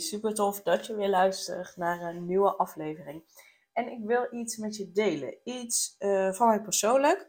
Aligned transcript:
Super 0.00 0.34
tof 0.34 0.62
dat 0.62 0.86
je 0.86 0.94
weer 0.94 1.08
luistert 1.08 1.76
naar 1.76 2.00
een 2.00 2.26
nieuwe 2.26 2.56
aflevering. 2.56 3.24
En 3.72 3.88
ik 3.88 4.04
wil 4.04 4.26
iets 4.30 4.56
met 4.56 4.76
je 4.76 4.92
delen. 4.92 5.38
Iets 5.44 5.96
uh, 5.98 6.32
van 6.32 6.48
mij 6.48 6.60
persoonlijk, 6.60 7.26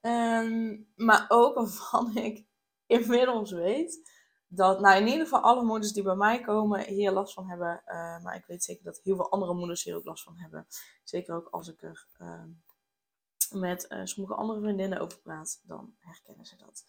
um, 0.00 0.92
maar 0.96 1.24
ook 1.28 1.54
waarvan 1.54 2.16
ik 2.26 2.46
inmiddels 2.86 3.52
weet 3.52 4.00
dat, 4.48 4.80
nou 4.80 5.00
in 5.00 5.06
ieder 5.06 5.22
geval 5.22 5.40
alle 5.40 5.64
moeders 5.64 5.92
die 5.92 6.02
bij 6.02 6.14
mij 6.14 6.40
komen 6.40 6.84
hier 6.84 7.10
last 7.10 7.34
van 7.34 7.48
hebben. 7.48 7.82
Uh, 7.86 8.22
maar 8.22 8.36
ik 8.36 8.44
weet 8.46 8.64
zeker 8.64 8.84
dat 8.84 9.00
heel 9.02 9.16
veel 9.16 9.30
andere 9.30 9.54
moeders 9.54 9.84
hier 9.84 9.96
ook 9.96 10.04
last 10.04 10.24
van 10.24 10.38
hebben. 10.38 10.66
Zeker 11.04 11.34
ook 11.34 11.48
als 11.50 11.68
ik 11.68 11.82
er 11.82 12.06
uh, 12.18 12.44
met 13.50 13.86
uh, 13.88 14.00
sommige 14.04 14.34
andere 14.34 14.60
vriendinnen 14.60 15.00
over 15.00 15.18
praat, 15.18 15.60
dan 15.66 15.94
herkennen 15.98 16.46
ze 16.46 16.56
dat. 16.56 16.84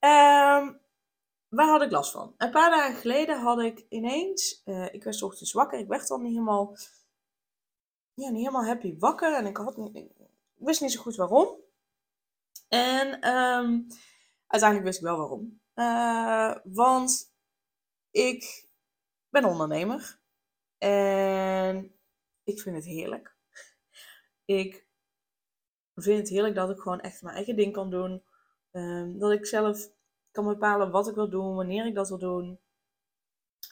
Um, 0.00 0.80
waar 1.54 1.68
had 1.68 1.82
ik 1.82 1.90
last 1.90 2.10
van? 2.12 2.34
Een 2.36 2.50
paar 2.50 2.70
dagen 2.70 2.94
geleden 2.94 3.40
had 3.40 3.60
ik 3.60 3.86
ineens, 3.88 4.62
uh, 4.64 4.94
ik 4.94 5.04
werd 5.04 5.22
ochtends 5.22 5.52
wakker, 5.52 5.78
ik 5.78 5.88
werd 5.88 6.08
dan 6.08 6.22
niet 6.22 6.32
helemaal, 6.32 6.76
ja, 8.14 8.28
niet 8.28 8.38
helemaal 8.38 8.64
happy 8.64 8.98
wakker 8.98 9.34
en 9.34 9.46
ik, 9.46 9.56
had 9.56 9.78
ik 9.94 10.10
wist 10.54 10.80
niet 10.80 10.92
zo 10.92 11.00
goed 11.00 11.16
waarom. 11.16 11.56
En 12.68 13.28
um, 13.28 13.86
uiteindelijk 14.46 14.84
wist 14.84 14.98
ik 14.98 15.04
wel 15.04 15.16
waarom. 15.16 15.60
Uh, 15.74 16.56
want 16.64 17.34
ik 18.10 18.68
ben 19.28 19.44
ondernemer 19.44 20.20
en 20.78 21.96
ik 22.42 22.60
vind 22.60 22.76
het 22.76 22.84
heerlijk. 22.84 23.36
Ik 24.44 24.86
vind 25.94 26.18
het 26.18 26.28
heerlijk 26.28 26.54
dat 26.54 26.70
ik 26.70 26.78
gewoon 26.78 27.00
echt 27.00 27.22
mijn 27.22 27.36
eigen 27.36 27.56
ding 27.56 27.72
kan 27.72 27.90
doen. 27.90 28.24
Um, 28.70 29.18
dat 29.18 29.32
ik 29.32 29.46
zelf 29.46 29.90
kan 30.32 30.46
bepalen 30.46 30.90
wat 30.90 31.08
ik 31.08 31.14
wil 31.14 31.30
doen, 31.30 31.54
wanneer 31.54 31.86
ik 31.86 31.94
dat 31.94 32.08
wil 32.08 32.18
doen. 32.18 32.60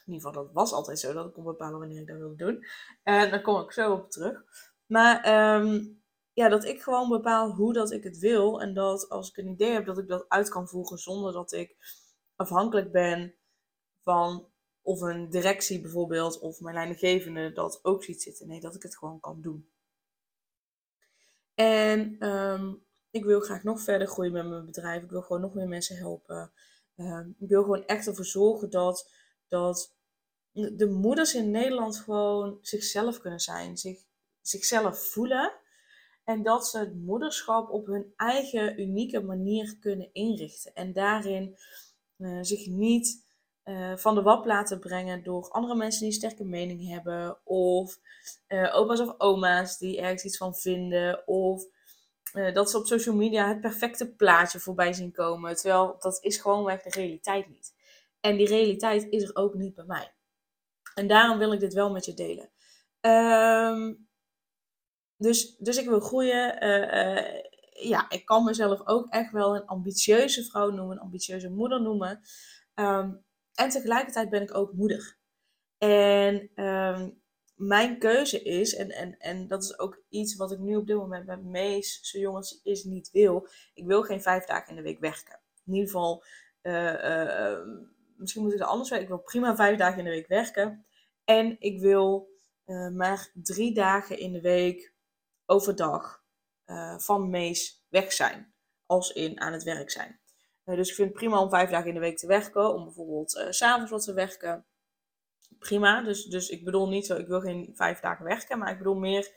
In 0.07 0.13
ieder 0.13 0.29
geval, 0.29 0.45
dat 0.45 0.53
was 0.53 0.73
altijd 0.73 0.99
zo, 0.99 1.13
dat 1.13 1.27
ik 1.27 1.33
kon 1.33 1.45
bepalen 1.45 1.79
wanneer 1.79 2.01
ik 2.01 2.07
dat 2.07 2.19
wilde 2.19 2.37
doen. 2.37 2.65
En 3.03 3.31
daar 3.31 3.43
kom 3.43 3.61
ik 3.61 3.73
zo 3.73 3.93
op 3.93 4.11
terug. 4.11 4.43
Maar 4.87 5.17
um, 5.61 6.03
ja, 6.33 6.49
dat 6.49 6.65
ik 6.65 6.83
gewoon 6.83 7.09
bepaal 7.09 7.51
hoe 7.51 7.73
dat 7.73 7.93
ik 7.93 8.05
het 8.05 8.19
wil. 8.19 8.61
En 8.61 8.75
dat 8.75 9.09
als 9.09 9.29
ik 9.29 9.37
een 9.37 9.49
idee 9.49 9.73
heb, 9.73 9.87
dat 9.87 9.99
ik 9.99 10.09
dat 10.09 10.29
uit 10.29 10.49
kan 10.49 10.69
voeren 10.69 10.99
zonder 10.99 11.33
dat 11.33 11.53
ik 11.53 11.77
afhankelijk 12.37 12.93
ben 12.93 13.35
van 14.03 14.49
of 14.83 15.01
een 15.01 15.31
directie 15.31 15.81
bijvoorbeeld, 15.81 16.39
of 16.39 16.61
mijn 16.61 16.75
leidinggevende 16.75 17.53
dat 17.53 17.81
ook 17.83 18.05
ziet 18.05 18.23
zitten. 18.23 18.49
Nee, 18.49 18.61
dat 18.61 18.75
ik 18.75 18.83
het 18.83 18.97
gewoon 18.97 19.21
kan 19.21 19.41
doen. 19.41 19.71
En 21.55 22.29
um, 22.29 22.85
ik 23.11 23.25
wil 23.25 23.41
graag 23.41 23.63
nog 23.63 23.81
verder 23.81 24.09
groeien 24.09 24.33
met 24.33 24.49
mijn 24.49 24.67
bedrijf. 24.67 25.03
Ik 25.03 25.11
wil 25.11 25.23
gewoon 25.23 25.43
nog 25.43 25.55
meer 25.55 25.69
mensen 25.69 25.97
helpen. 25.97 26.53
Uh, 26.97 27.21
ik 27.39 27.49
wil 27.49 27.63
gewoon 27.63 27.87
echt 27.87 28.07
ervoor 28.07 28.25
zorgen 28.25 28.71
dat, 28.71 29.11
dat 29.49 29.95
de 30.53 30.87
moeders 30.87 31.35
in 31.35 31.51
Nederland 31.51 31.97
gewoon 31.97 32.59
zichzelf 32.61 33.21
kunnen 33.21 33.41
zijn. 33.41 33.77
Zich, 33.77 34.01
zichzelf 34.41 34.99
voelen. 34.99 35.53
En 36.25 36.43
dat 36.43 36.69
ze 36.69 36.79
het 36.79 36.95
moederschap 36.95 37.71
op 37.71 37.87
hun 37.87 38.13
eigen 38.17 38.81
unieke 38.81 39.21
manier 39.21 39.77
kunnen 39.81 40.13
inrichten. 40.13 40.75
En 40.75 40.93
daarin 40.93 41.57
uh, 42.17 42.39
zich 42.43 42.67
niet 42.67 43.25
uh, 43.65 43.97
van 43.97 44.15
de 44.15 44.23
wap 44.23 44.45
laten 44.47 44.79
brengen 44.79 45.23
door 45.23 45.49
andere 45.51 45.75
mensen 45.75 46.01
die 46.01 46.09
een 46.09 46.15
sterke 46.15 46.45
mening 46.45 46.89
hebben. 46.89 47.39
Of 47.45 47.99
uh, 48.49 48.77
opa's 48.77 49.01
of 49.01 49.15
oma's 49.19 49.79
die 49.79 50.01
ergens 50.01 50.25
iets 50.25 50.37
van 50.37 50.55
vinden. 50.55 51.27
Of 51.27 51.65
uh, 52.35 52.55
dat 52.55 52.71
ze 52.71 52.79
op 52.79 52.87
social 52.87 53.15
media 53.15 53.49
het 53.49 53.61
perfecte 53.61 54.15
plaatje 54.15 54.61
voorbij 54.61 54.93
zien 54.93 55.13
komen. 55.13 55.57
Terwijl 55.57 55.97
dat 55.99 56.19
is 56.23 56.37
gewoonweg 56.37 56.83
de 56.83 57.01
realiteit 57.01 57.49
niet. 57.49 57.75
En 58.21 58.37
die 58.37 58.47
realiteit 58.47 59.07
is 59.11 59.23
er 59.23 59.37
ook 59.37 59.55
niet 59.55 59.75
bij 59.75 59.85
mij. 59.85 60.13
En 60.95 61.07
daarom 61.07 61.39
wil 61.39 61.53
ik 61.53 61.61
dit 61.61 61.75
wel 61.75 61.91
met 61.91 62.05
je 62.05 62.15
delen. 62.15 62.51
Um, 63.01 64.09
dus, 65.17 65.57
dus 65.57 65.77
ik 65.77 65.89
wil 65.89 66.01
groeien. 66.01 66.65
Uh, 66.65 67.17
uh, 67.17 67.43
ja, 67.71 68.11
ik 68.11 68.25
kan 68.25 68.45
mezelf 68.45 68.87
ook 68.87 69.07
echt 69.09 69.33
wel 69.33 69.57
een 69.57 69.67
ambitieuze 69.67 70.45
vrouw 70.45 70.71
noemen, 70.71 70.97
een 70.97 71.03
ambitieuze 71.03 71.51
moeder 71.51 71.83
noemen. 71.83 72.21
Um, 72.75 73.25
en 73.55 73.69
tegelijkertijd 73.69 74.31
ben 74.31 74.43
ik 74.43 74.55
ook 74.55 74.73
moeder. 74.73 75.19
En 75.79 76.65
um, 76.65 77.23
mijn 77.61 77.99
keuze 77.99 78.43
is, 78.43 78.75
en, 78.75 78.91
en, 78.91 79.19
en 79.19 79.49
dat 79.49 79.63
is 79.63 79.79
ook 79.79 80.03
iets 80.09 80.37
wat 80.37 80.53
ik 80.53 80.59
nu 80.59 80.77
op 80.77 80.87
dit 80.87 80.97
moment 80.97 81.27
met 81.27 81.45
meeste 81.45 82.19
jongens 82.19 82.61
is 82.63 82.85
niet 82.85 83.11
wil. 83.11 83.49
Ik 83.75 83.87
wil 83.87 84.03
geen 84.03 84.23
vijf 84.23 84.45
dagen 84.45 84.69
in 84.69 84.77
de 84.77 84.83
week 84.83 85.01
werken. 85.01 85.41
In 85.67 85.73
ieder 85.73 85.91
geval, 85.91 86.25
uh, 86.63 87.05
uh, 87.05 87.59
misschien 88.17 88.43
moet 88.43 88.53
ik 88.53 88.59
het 88.59 88.69
anders 88.69 88.89
werken. 88.89 89.09
Ik 89.09 89.15
wil 89.15 89.25
prima 89.25 89.57
vijf 89.57 89.79
dagen 89.79 89.99
in 89.99 90.05
de 90.05 90.11
week 90.11 90.27
werken. 90.27 90.87
En 91.25 91.57
ik 91.59 91.81
wil 91.81 92.29
maar 92.93 93.31
drie 93.35 93.75
dagen 93.75 94.19
in 94.19 94.33
de 94.33 94.41
week 94.41 94.95
overdag 95.47 96.23
van 96.97 97.31
Mees 97.31 97.85
weg 97.89 98.13
zijn. 98.13 98.55
Als 98.87 99.13
in 99.13 99.41
aan 99.41 99.53
het 99.53 99.63
werk 99.63 99.91
zijn. 99.91 100.21
dus 100.65 100.89
ik 100.89 100.95
vind 100.95 101.09
het 101.09 101.19
prima 101.19 101.41
om 101.41 101.51
vijf 101.51 101.71
dagen 101.71 101.89
in 101.89 101.95
de 101.95 102.01
week 102.01 102.19
te 102.19 102.27
werken. 102.27 102.75
Om 102.75 102.85
bijvoorbeeld 102.85 103.31
s 103.31 103.57
s'avonds 103.57 103.91
wat 103.91 104.05
te 104.05 104.15
werken 104.15 104.67
prima. 105.61 106.03
Dus, 106.03 106.25
dus 106.25 106.49
ik 106.49 106.65
bedoel 106.65 106.89
niet 106.89 107.07
zo, 107.07 107.17
ik 107.17 107.27
wil 107.27 107.41
geen 107.41 107.73
vijf 107.75 108.01
dagen 108.01 108.25
werken, 108.25 108.59
maar 108.59 108.71
ik 108.71 108.79
bedoel 108.79 108.95
meer, 108.95 109.33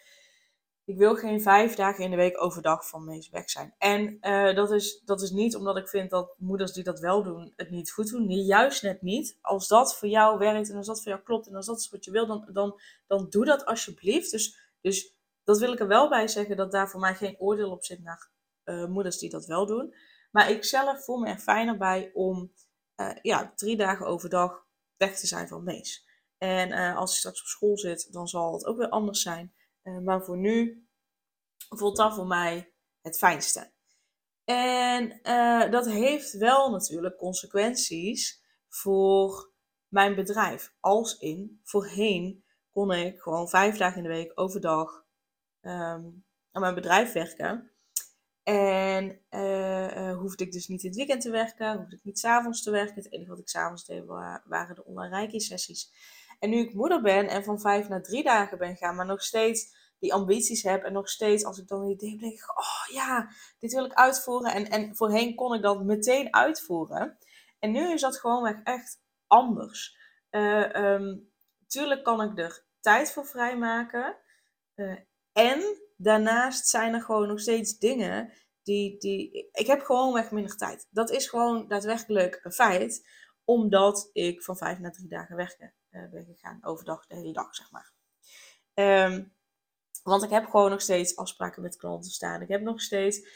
ik 0.85 0.97
wil 0.97 1.15
geen 1.15 1.41
vijf 1.41 1.75
dagen 1.75 2.03
in 2.03 2.09
de 2.09 2.15
week 2.15 2.41
overdag 2.41 2.87
van 2.87 3.05
meest 3.05 3.29
weg 3.29 3.49
zijn. 3.49 3.75
En 3.77 4.17
uh, 4.21 4.55
dat, 4.55 4.71
is, 4.71 5.01
dat 5.05 5.21
is 5.21 5.31
niet 5.31 5.55
omdat 5.55 5.77
ik 5.77 5.87
vind 5.87 6.09
dat 6.09 6.35
moeders 6.37 6.71
die 6.71 6.83
dat 6.83 6.99
wel 6.99 7.23
doen, 7.23 7.53
het 7.55 7.69
niet 7.69 7.91
goed 7.91 8.09
doen. 8.09 8.27
Nee, 8.27 8.43
juist 8.43 8.83
net 8.83 9.01
niet. 9.01 9.37
Als 9.41 9.67
dat 9.67 9.97
voor 9.97 10.09
jou 10.09 10.37
werkt 10.37 10.69
en 10.69 10.77
als 10.77 10.87
dat 10.87 11.01
voor 11.01 11.11
jou 11.11 11.23
klopt 11.23 11.47
en 11.47 11.55
als 11.55 11.65
dat 11.65 11.79
is 11.79 11.89
wat 11.89 12.05
je 12.05 12.11
wil, 12.11 12.27
dan, 12.27 12.49
dan, 12.53 12.79
dan 13.07 13.27
doe 13.29 13.45
dat 13.45 13.65
alsjeblieft. 13.65 14.31
Dus, 14.31 14.57
dus 14.81 15.15
dat 15.43 15.59
wil 15.59 15.73
ik 15.73 15.79
er 15.79 15.87
wel 15.87 16.09
bij 16.09 16.27
zeggen, 16.27 16.57
dat 16.57 16.71
daar 16.71 16.89
voor 16.89 16.99
mij 16.99 17.15
geen 17.15 17.39
oordeel 17.39 17.71
op 17.71 17.83
zit 17.85 18.03
naar 18.03 18.31
uh, 18.65 18.85
moeders 18.85 19.17
die 19.17 19.29
dat 19.29 19.45
wel 19.45 19.65
doen. 19.65 19.95
Maar 20.31 20.49
ik 20.49 20.63
zelf 20.63 21.03
voel 21.03 21.17
me 21.17 21.27
er 21.27 21.37
fijner 21.37 21.77
bij 21.77 22.11
om 22.13 22.53
uh, 22.95 23.15
ja, 23.21 23.53
drie 23.55 23.77
dagen 23.77 24.05
overdag 24.05 24.65
weg 24.97 25.19
te 25.19 25.27
zijn 25.27 25.47
van 25.47 25.63
Mees. 25.63 26.07
En 26.43 26.69
uh, 26.69 26.97
als 26.97 27.11
ik 27.11 27.17
straks 27.17 27.41
op 27.41 27.47
school 27.47 27.77
zit, 27.77 28.13
dan 28.13 28.27
zal 28.27 28.53
het 28.53 28.65
ook 28.65 28.77
weer 28.77 28.89
anders 28.89 29.21
zijn. 29.21 29.53
Uh, 29.83 29.97
maar 29.97 30.23
voor 30.23 30.37
nu 30.37 30.87
voelt 31.69 31.97
dat 31.97 32.13
voor 32.13 32.27
mij 32.27 32.73
het 33.01 33.17
fijnste. 33.17 33.71
En 34.43 35.19
uh, 35.23 35.71
dat 35.71 35.85
heeft 35.85 36.37
wel 36.37 36.71
natuurlijk 36.71 37.17
consequenties 37.17 38.43
voor 38.69 39.51
mijn 39.87 40.15
bedrijf. 40.15 40.73
Als 40.79 41.17
in, 41.17 41.61
voorheen 41.63 42.43
kon 42.71 42.91
ik 42.91 43.19
gewoon 43.19 43.49
vijf 43.49 43.77
dagen 43.77 43.97
in 43.97 44.03
de 44.03 44.09
week 44.09 44.31
overdag 44.35 45.05
um, 45.61 46.25
aan 46.51 46.61
mijn 46.61 46.75
bedrijf 46.75 47.13
werken. 47.13 47.71
En 48.43 49.21
hoefde 50.17 50.43
ik 50.43 50.51
dus 50.51 50.67
niet 50.67 50.81
het 50.81 50.95
weekend 50.95 51.21
te 51.21 51.31
werken, 51.31 51.77
hoefde 51.77 51.95
ik 51.95 52.03
niet 52.03 52.19
s'avonds 52.19 52.63
te 52.63 52.71
werken. 52.71 52.95
Het 52.95 53.11
enige 53.11 53.29
wat 53.29 53.39
ik 53.39 53.49
s'avonds 53.49 53.85
deed 53.85 54.05
waren 54.45 54.75
de 54.75 54.85
online 54.85 55.15
reiki 55.15 55.39
sessies. 55.39 55.91
En 56.43 56.49
nu 56.49 56.59
ik 56.59 56.73
moeder 56.73 57.01
ben 57.01 57.27
en 57.27 57.43
van 57.43 57.59
vijf 57.59 57.87
naar 57.87 58.03
drie 58.03 58.23
dagen 58.23 58.57
ben 58.57 58.75
gaan, 58.75 58.95
maar 58.95 59.05
nog 59.05 59.21
steeds 59.21 59.75
die 59.99 60.13
ambities 60.13 60.63
heb 60.63 60.83
en 60.83 60.93
nog 60.93 61.09
steeds 61.09 61.45
als 61.45 61.57
ik 61.57 61.67
dan 61.67 61.81
een 61.81 61.89
idee 61.89 62.17
denk 62.17 62.57
oh 62.57 62.95
ja, 62.95 63.29
dit 63.59 63.73
wil 63.73 63.85
ik 63.85 63.93
uitvoeren. 63.93 64.53
En, 64.53 64.69
en 64.69 64.95
voorheen 64.95 65.35
kon 65.35 65.53
ik 65.53 65.61
dat 65.61 65.83
meteen 65.83 66.33
uitvoeren. 66.33 67.17
En 67.59 67.71
nu 67.71 67.93
is 67.93 68.01
dat 68.01 68.19
gewoon 68.19 68.63
echt 68.63 69.01
anders. 69.27 69.97
Uh, 70.31 70.93
um, 70.93 71.31
tuurlijk 71.67 72.03
kan 72.03 72.21
ik 72.21 72.39
er 72.39 72.65
tijd 72.79 73.11
voor 73.11 73.25
vrijmaken. 73.25 74.17
Uh, 74.75 74.97
en 75.31 75.61
daarnaast 75.97 76.67
zijn 76.67 76.93
er 76.93 77.01
gewoon 77.01 77.27
nog 77.27 77.39
steeds 77.39 77.77
dingen 77.77 78.33
die, 78.63 78.97
die. 78.97 79.49
Ik 79.51 79.67
heb 79.67 79.81
gewoon 79.81 80.13
weg 80.13 80.31
minder 80.31 80.57
tijd. 80.57 80.87
Dat 80.89 81.11
is 81.11 81.27
gewoon 81.27 81.67
daadwerkelijk 81.67 82.39
een 82.43 82.51
feit, 82.51 83.09
omdat 83.43 84.09
ik 84.13 84.43
van 84.43 84.57
vijf 84.57 84.79
naar 84.79 84.91
drie 84.91 85.09
dagen 85.09 85.35
werken 85.35 85.73
uh, 85.73 85.82
ben 86.11 86.25
gegaan. 86.25 86.59
Overdag, 86.61 87.05
de 87.05 87.15
hele 87.15 87.33
dag, 87.33 87.55
zeg 87.55 87.71
maar. 87.71 87.93
Um, 88.73 89.33
want 90.03 90.23
ik 90.23 90.29
heb 90.29 90.45
gewoon 90.45 90.69
nog 90.69 90.81
steeds 90.81 91.15
afspraken 91.15 91.61
met 91.61 91.75
klanten 91.75 92.11
staan. 92.11 92.41
Ik 92.41 92.47
heb 92.47 92.61
nog 92.61 92.81
steeds 92.81 93.27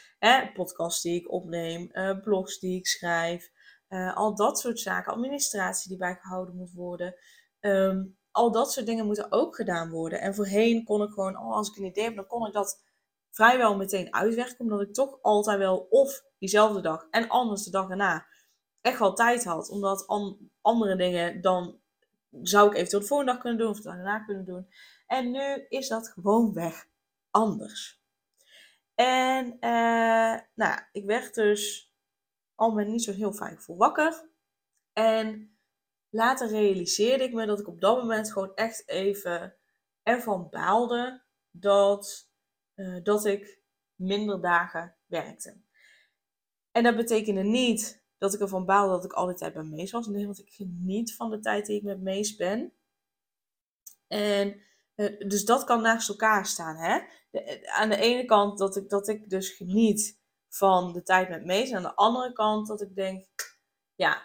podcasts 0.54 1.02
die 1.02 1.20
ik 1.20 1.30
opneem, 1.30 1.88
uh, 1.92 2.20
blogs 2.20 2.58
die 2.58 2.78
ik 2.78 2.86
schrijf. 2.86 3.50
Uh, 3.88 4.16
al 4.16 4.34
dat 4.34 4.58
soort 4.58 4.80
zaken, 4.80 5.12
administratie 5.12 5.88
die 5.88 5.98
bijgehouden 5.98 6.56
moet 6.56 6.72
worden. 6.72 7.14
Um, 7.60 8.18
al 8.30 8.52
dat 8.52 8.72
soort 8.72 8.86
dingen 8.86 9.06
moeten 9.06 9.32
ook 9.32 9.56
gedaan 9.56 9.90
worden. 9.90 10.20
En 10.20 10.34
voorheen 10.34 10.84
kon 10.84 11.02
ik 11.02 11.12
gewoon, 11.12 11.36
oh, 11.36 11.52
als 11.52 11.68
ik 11.68 11.76
een 11.76 11.84
idee 11.84 12.04
heb, 12.04 12.14
dan 12.14 12.26
kon 12.26 12.46
ik 12.46 12.52
dat 12.52 12.84
vrijwel 13.30 13.76
meteen 13.76 14.14
uitwerken. 14.14 14.58
Omdat 14.58 14.80
ik 14.80 14.94
toch 14.94 15.22
altijd 15.22 15.58
wel 15.58 15.86
of 15.90 16.22
diezelfde 16.38 16.80
dag 16.80 17.06
en 17.10 17.28
anders 17.28 17.64
de 17.64 17.70
dag 17.70 17.88
daarna 17.88 18.26
echt 18.80 18.98
wel 18.98 19.14
tijd 19.14 19.44
had. 19.44 19.68
Omdat 19.68 20.06
andere 20.60 20.96
dingen 20.96 21.40
dan 21.40 21.80
zou 22.42 22.68
ik 22.68 22.74
eventueel 22.74 23.00
de 23.00 23.08
volgende 23.08 23.32
dag 23.32 23.40
kunnen 23.40 23.58
doen 23.58 23.68
of 23.68 23.80
daarna 23.80 24.18
kunnen 24.18 24.44
doen. 24.44 24.68
En 25.06 25.30
nu 25.30 25.66
is 25.68 25.88
dat 25.88 26.08
gewoon 26.08 26.52
weg 26.52 26.86
anders. 27.30 28.02
En 28.94 29.46
uh, 29.60 30.40
nou, 30.54 30.80
ik 30.92 31.04
werd 31.04 31.34
dus 31.34 31.92
al 32.54 32.70
met 32.70 32.86
niet 32.88 33.02
zo 33.02 33.12
heel 33.12 33.32
fijn 33.32 33.56
gevoel 33.56 33.76
wakker. 33.76 34.30
En 34.92 35.58
later 36.08 36.48
realiseerde 36.48 37.24
ik 37.24 37.32
me 37.32 37.46
dat 37.46 37.60
ik 37.60 37.68
op 37.68 37.80
dat 37.80 37.96
moment 37.96 38.32
gewoon 38.32 38.54
echt 38.54 38.88
even 38.88 39.56
ervan 40.02 40.48
baalde 40.50 41.22
dat, 41.50 42.30
uh, 42.74 43.02
dat 43.02 43.24
ik 43.24 43.60
minder 43.94 44.40
dagen 44.40 44.96
werkte. 45.06 45.60
En 46.72 46.82
dat 46.82 46.96
betekende 46.96 47.42
niet 47.42 48.06
dat 48.18 48.34
ik 48.34 48.40
ervan 48.40 48.64
baalde 48.64 48.92
dat 48.92 49.04
ik 49.04 49.12
al 49.12 49.26
die 49.26 49.36
tijd 49.36 49.52
bij 49.52 49.62
Mees 49.62 49.90
was. 49.90 50.06
Want 50.06 50.38
ik 50.38 50.52
geniet 50.52 51.14
van 51.14 51.30
de 51.30 51.40
tijd 51.40 51.66
die 51.66 51.76
ik 51.76 51.82
met 51.82 52.00
Mees 52.00 52.36
ben. 52.36 52.72
En 54.06 54.60
uh, 54.96 55.28
dus 55.28 55.44
dat 55.44 55.64
kan 55.64 55.82
naast 55.82 56.08
elkaar 56.08 56.46
staan. 56.46 56.76
Hè? 56.76 57.00
De, 57.30 57.70
aan 57.72 57.88
de 57.88 57.96
ene 57.96 58.24
kant 58.24 58.58
dat 58.58 58.76
ik, 58.76 58.88
dat 58.88 59.08
ik 59.08 59.30
dus 59.30 59.50
geniet 59.50 60.20
van 60.48 60.92
de 60.92 61.02
tijd 61.02 61.28
met 61.28 61.44
Mees. 61.44 61.70
En 61.70 61.76
aan 61.76 61.82
de 61.82 61.94
andere 61.94 62.32
kant 62.32 62.66
dat 62.66 62.80
ik 62.80 62.94
denk, 62.94 63.26
ja, 63.94 64.22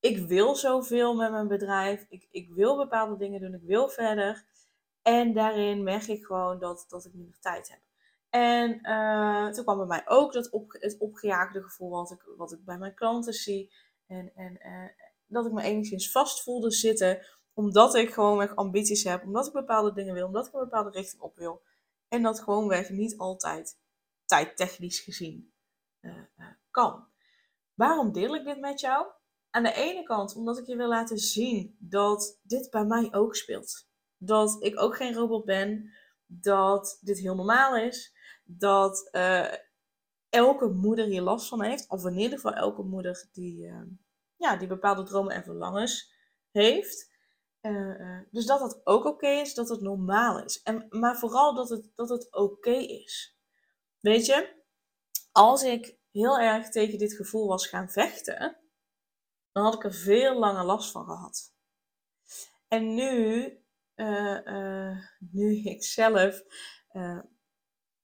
ik 0.00 0.18
wil 0.28 0.54
zoveel 0.54 1.14
met 1.14 1.30
mijn 1.30 1.48
bedrijf. 1.48 2.06
Ik, 2.08 2.28
ik 2.30 2.52
wil 2.52 2.76
bepaalde 2.76 3.16
dingen 3.16 3.40
doen. 3.40 3.54
Ik 3.54 3.62
wil 3.62 3.88
verder. 3.88 4.46
En 5.02 5.32
daarin 5.32 5.82
merk 5.82 6.06
ik 6.06 6.24
gewoon 6.24 6.58
dat, 6.58 6.84
dat 6.88 7.04
ik 7.04 7.14
minder 7.14 7.38
tijd 7.40 7.68
heb. 7.68 7.80
En 8.30 8.78
uh, 8.82 9.48
toen 9.48 9.64
kwam 9.64 9.76
bij 9.76 9.86
mij 9.86 10.02
ook 10.04 10.32
dat 10.32 10.50
op, 10.50 10.72
het 10.72 10.96
opgejaagde 10.98 11.62
gevoel 11.62 11.90
wat 11.90 12.10
ik, 12.10 12.22
wat 12.36 12.52
ik 12.52 12.64
bij 12.64 12.78
mijn 12.78 12.94
klanten 12.94 13.32
zie. 13.32 13.72
En, 14.06 14.32
en 14.34 14.58
uh, 14.66 14.88
dat 15.26 15.46
ik 15.46 15.52
me 15.52 15.62
enigszins 15.62 16.10
vast 16.10 16.42
voelde 16.42 16.70
zitten. 16.70 17.26
Omdat 17.54 17.94
ik 17.94 18.12
gewoonweg 18.12 18.56
ambities 18.56 19.04
heb. 19.04 19.22
Omdat 19.24 19.46
ik 19.46 19.52
bepaalde 19.52 19.92
dingen 19.92 20.14
wil. 20.14 20.26
Omdat 20.26 20.46
ik 20.46 20.52
een 20.52 20.60
bepaalde 20.60 20.90
richting 20.90 21.22
op 21.22 21.36
wil. 21.36 21.62
En 22.08 22.22
dat 22.22 22.40
gewoonweg 22.40 22.90
niet 22.90 23.18
altijd 23.18 23.78
tijdtechnisch 24.24 25.00
gezien 25.00 25.52
uh, 26.00 26.14
kan. 26.70 27.06
Waarom 27.74 28.12
deel 28.12 28.34
ik 28.34 28.44
dit 28.44 28.60
met 28.60 28.80
jou? 28.80 29.06
Aan 29.50 29.62
de 29.62 29.72
ene 29.72 30.02
kant 30.02 30.34
omdat 30.34 30.58
ik 30.58 30.66
je 30.66 30.76
wil 30.76 30.88
laten 30.88 31.18
zien 31.18 31.76
dat 31.78 32.38
dit 32.42 32.70
bij 32.70 32.84
mij 32.84 33.08
ook 33.12 33.36
speelt. 33.36 33.86
Dat 34.16 34.56
ik 34.62 34.80
ook 34.80 34.96
geen 34.96 35.14
robot 35.14 35.44
ben. 35.44 35.92
Dat 36.26 36.98
dit 37.00 37.18
heel 37.18 37.34
normaal 37.34 37.76
is. 37.76 38.16
Dat 38.50 39.08
uh, 39.12 39.52
elke 40.28 40.68
moeder 40.68 41.06
hier 41.06 41.22
last 41.22 41.48
van 41.48 41.62
heeft. 41.62 41.88
Of 41.88 42.04
in 42.04 42.18
ieder 42.18 42.38
geval 42.38 42.52
elke 42.52 42.82
moeder 42.82 43.28
die, 43.32 43.66
uh, 43.66 43.82
ja, 44.36 44.56
die 44.56 44.68
bepaalde 44.68 45.02
dromen 45.02 45.34
en 45.34 45.44
verlangens 45.44 46.12
heeft. 46.50 47.16
Uh, 47.60 48.20
dus 48.30 48.46
dat 48.46 48.60
dat 48.60 48.80
ook 48.84 49.04
oké 49.04 49.28
is, 49.28 49.54
dat 49.54 49.68
het 49.68 49.80
normaal 49.80 50.44
is. 50.44 50.62
En, 50.62 50.86
maar 50.90 51.18
vooral 51.18 51.54
dat 51.54 51.68
het, 51.68 51.90
dat 51.94 52.08
het 52.08 52.34
oké 52.34 52.70
is. 52.76 53.38
Weet 54.00 54.26
je, 54.26 54.62
als 55.32 55.62
ik 55.62 55.98
heel 56.10 56.38
erg 56.38 56.68
tegen 56.68 56.98
dit 56.98 57.14
gevoel 57.14 57.48
was 57.48 57.66
gaan 57.66 57.90
vechten, 57.90 58.56
dan 59.52 59.64
had 59.64 59.74
ik 59.74 59.84
er 59.84 59.94
veel 59.94 60.38
langer 60.38 60.64
last 60.64 60.90
van 60.90 61.04
gehad. 61.04 61.54
En 62.68 62.94
nu, 62.94 63.42
nu 65.18 65.62
ik 65.62 65.84
zelf 65.84 66.42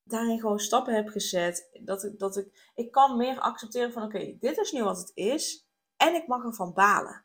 daarin 0.04 0.40
gewoon 0.40 0.58
stappen 0.58 0.94
heb 0.94 1.08
gezet, 1.08 1.78
dat 1.80 2.04
ik, 2.04 2.18
dat 2.18 2.36
ik, 2.36 2.70
ik 2.74 2.90
kan 2.90 3.16
meer 3.16 3.38
accepteren 3.38 3.92
van 3.92 4.02
oké, 4.02 4.36
dit 4.40 4.58
is 4.58 4.72
nu 4.72 4.84
wat 4.84 4.98
het 4.98 5.10
is 5.14 5.66
en 5.96 6.14
ik 6.14 6.26
mag 6.26 6.44
ervan 6.44 6.72
balen. 6.72 7.24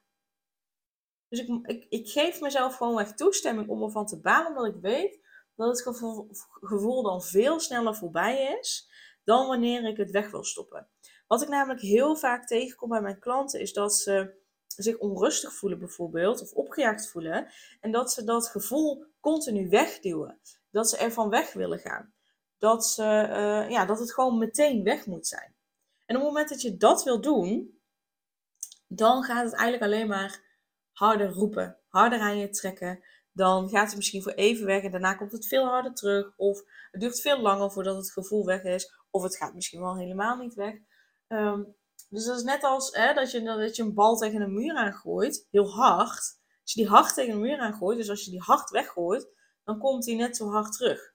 Dus 1.27 1.39
ik, 1.39 1.67
ik, 1.67 1.85
ik 1.89 2.09
geef 2.09 2.41
mezelf 2.41 2.75
gewoon 2.75 2.99
echt 2.99 3.17
toestemming 3.17 3.69
om 3.69 3.83
ervan 3.83 4.05
te 4.05 4.19
balen, 4.19 4.47
omdat 4.47 4.75
ik 4.75 4.81
weet 4.81 5.19
dat 5.55 5.67
het 5.67 5.81
gevoel, 5.81 6.27
gevoel 6.61 7.03
dan 7.03 7.23
veel 7.23 7.59
sneller 7.59 7.95
voorbij 7.95 8.57
is 8.59 8.89
dan 9.23 9.47
wanneer 9.47 9.87
ik 9.87 9.97
het 9.97 10.11
weg 10.11 10.31
wil 10.31 10.43
stoppen. 10.43 10.87
Wat 11.27 11.41
ik 11.41 11.47
namelijk 11.47 11.81
heel 11.81 12.15
vaak 12.15 12.47
tegenkom 12.47 12.89
bij 12.89 13.01
mijn 13.01 13.19
klanten 13.19 13.59
is 13.59 13.73
dat 13.73 13.95
ze 13.95 14.37
zich 14.67 14.97
onrustig 14.97 15.53
voelen 15.53 15.79
bijvoorbeeld, 15.79 16.41
of 16.41 16.51
opgejaagd 16.51 17.09
voelen, 17.09 17.51
en 17.79 17.91
dat 17.91 18.11
ze 18.11 18.23
dat 18.23 18.47
gevoel 18.47 19.05
continu 19.19 19.69
wegduwen. 19.69 20.39
Dat 20.71 20.89
ze 20.89 20.97
ervan 20.97 21.29
weg 21.29 21.53
willen 21.53 21.79
gaan. 21.79 22.13
Dat, 22.59 22.85
ze, 22.85 23.03
uh, 23.03 23.69
ja, 23.69 23.85
dat 23.85 23.99
het 23.99 24.13
gewoon 24.13 24.37
meteen 24.37 24.83
weg 24.83 25.05
moet 25.05 25.27
zijn. 25.27 25.55
En 26.05 26.15
op 26.15 26.21
het 26.21 26.31
moment 26.31 26.49
dat 26.49 26.61
je 26.61 26.77
dat 26.77 27.03
wil 27.03 27.21
doen, 27.21 27.79
dan 28.87 29.23
gaat 29.23 29.43
het 29.43 29.53
eigenlijk 29.53 29.83
alleen 29.83 30.07
maar 30.07 30.41
harder 30.91 31.29
roepen, 31.29 31.77
harder 31.87 32.19
aan 32.19 32.37
je 32.37 32.49
trekken. 32.49 33.03
Dan 33.31 33.69
gaat 33.69 33.87
het 33.87 33.95
misschien 33.95 34.23
voor 34.23 34.31
even 34.31 34.65
weg 34.65 34.83
en 34.83 34.91
daarna 34.91 35.13
komt 35.13 35.31
het 35.31 35.47
veel 35.47 35.65
harder 35.65 35.93
terug. 35.93 36.33
Of 36.37 36.61
het 36.91 37.01
duurt 37.01 37.21
veel 37.21 37.39
langer 37.39 37.71
voordat 37.71 37.95
het 37.95 38.11
gevoel 38.11 38.45
weg 38.45 38.63
is. 38.63 38.93
Of 39.09 39.23
het 39.23 39.37
gaat 39.37 39.53
misschien 39.53 39.81
wel 39.81 39.97
helemaal 39.97 40.37
niet 40.37 40.53
weg. 40.53 40.75
Um, 41.27 41.75
dus 42.09 42.25
dat 42.25 42.37
is 42.37 42.43
net 42.43 42.63
als 42.63 42.95
hè, 42.95 43.13
dat, 43.13 43.31
je, 43.31 43.43
dat 43.43 43.75
je 43.75 43.83
een 43.83 43.93
bal 43.93 44.17
tegen 44.17 44.41
een 44.41 44.53
muur 44.53 44.75
aangooit, 44.75 45.47
heel 45.51 45.69
hard. 45.69 46.37
Als 46.61 46.73
je 46.73 46.81
die 46.81 46.89
hard 46.89 47.13
tegen 47.13 47.33
een 47.33 47.39
muur 47.39 47.59
aangooit, 47.59 47.97
dus 47.97 48.09
als 48.09 48.25
je 48.25 48.31
die 48.31 48.41
hard 48.41 48.69
weggooit, 48.69 49.27
dan 49.63 49.79
komt 49.79 50.03
die 50.03 50.15
net 50.15 50.37
zo 50.37 50.49
hard 50.49 50.73
terug. 50.73 51.08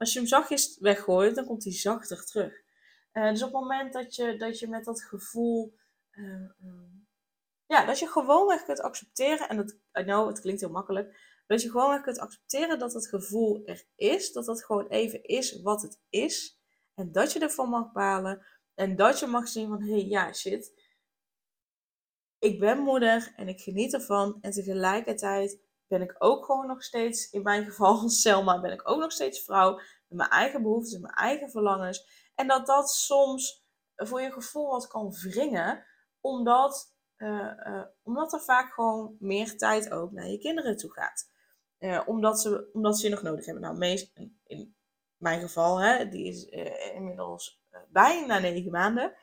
Als 0.00 0.12
je 0.12 0.18
hem 0.18 0.28
zachtjes 0.28 0.78
weggooit, 0.78 1.34
dan 1.34 1.46
komt 1.46 1.64
hij 1.64 1.72
zachter 1.72 2.26
terug. 2.26 2.62
Uh, 3.12 3.30
dus 3.30 3.42
op 3.42 3.52
het 3.52 3.60
moment 3.60 3.92
dat 3.92 4.14
je, 4.14 4.36
dat 4.36 4.58
je 4.58 4.68
met 4.68 4.84
dat 4.84 5.02
gevoel, 5.02 5.74
uh, 6.12 6.50
uh, 6.64 6.90
ja, 7.66 7.84
dat 7.84 7.98
je 7.98 8.06
gewoonweg 8.06 8.62
kunt 8.62 8.80
accepteren, 8.80 9.48
en 9.48 9.56
dat, 9.56 9.70
I 9.98 10.02
know, 10.02 10.28
het 10.28 10.40
klinkt 10.40 10.60
heel 10.60 10.70
makkelijk, 10.70 11.40
dat 11.46 11.62
je 11.62 11.70
gewoonweg 11.70 12.02
kunt 12.02 12.18
accepteren 12.18 12.78
dat 12.78 12.92
het 12.92 13.08
gevoel 13.08 13.62
er 13.66 13.84
is, 13.94 14.32
dat 14.32 14.44
dat 14.44 14.64
gewoon 14.64 14.86
even 14.88 15.22
is 15.22 15.62
wat 15.62 15.82
het 15.82 16.00
is, 16.08 16.60
en 16.94 17.12
dat 17.12 17.32
je 17.32 17.38
ervan 17.38 17.68
mag 17.68 17.92
balen, 17.92 18.46
en 18.74 18.96
dat 18.96 19.18
je 19.18 19.26
mag 19.26 19.48
zien 19.48 19.68
van, 19.68 19.82
hé, 19.82 19.92
hey, 19.92 20.06
ja, 20.06 20.32
shit. 20.32 20.72
Ik 22.38 22.58
ben 22.60 22.78
moeder 22.78 23.32
en 23.36 23.48
ik 23.48 23.60
geniet 23.60 23.94
ervan. 23.94 24.38
En 24.40 24.50
tegelijkertijd 24.50 25.60
ben 25.90 26.02
ik 26.02 26.14
ook 26.18 26.44
gewoon 26.44 26.66
nog 26.66 26.82
steeds, 26.82 27.30
in 27.30 27.42
mijn 27.42 27.64
geval 27.64 28.08
Selma, 28.08 28.60
ben 28.60 28.72
ik 28.72 28.88
ook 28.88 29.00
nog 29.00 29.12
steeds 29.12 29.44
vrouw. 29.44 29.74
Met 29.74 30.18
mijn 30.18 30.30
eigen 30.30 30.62
behoeftes, 30.62 30.98
mijn 30.98 31.14
eigen 31.14 31.50
verlangens. 31.50 32.28
En 32.34 32.46
dat 32.46 32.66
dat 32.66 32.90
soms 32.90 33.64
voor 33.96 34.20
je 34.20 34.32
gevoel 34.32 34.70
wat 34.70 34.86
kan 34.86 35.12
wringen. 35.12 35.84
Omdat, 36.20 36.94
uh, 37.16 37.52
uh, 37.66 37.84
omdat 38.02 38.32
er 38.32 38.40
vaak 38.40 38.72
gewoon 38.72 39.16
meer 39.18 39.56
tijd 39.56 39.90
ook 39.90 40.12
naar 40.12 40.26
je 40.26 40.38
kinderen 40.38 40.76
toe 40.76 40.92
gaat. 40.92 41.30
Uh, 41.78 42.00
omdat, 42.06 42.40
ze, 42.40 42.70
omdat 42.72 42.98
ze 42.98 43.08
je 43.08 43.14
nog 43.14 43.22
nodig 43.22 43.44
hebben. 43.44 43.62
Nou, 43.62 43.76
meest, 43.76 44.12
in 44.44 44.76
mijn 45.16 45.40
geval, 45.40 45.80
hè, 45.80 46.08
die 46.08 46.26
is 46.26 46.44
inmiddels 46.94 47.62
bijna 47.88 48.38
negen 48.38 48.70
maanden. 48.70 49.14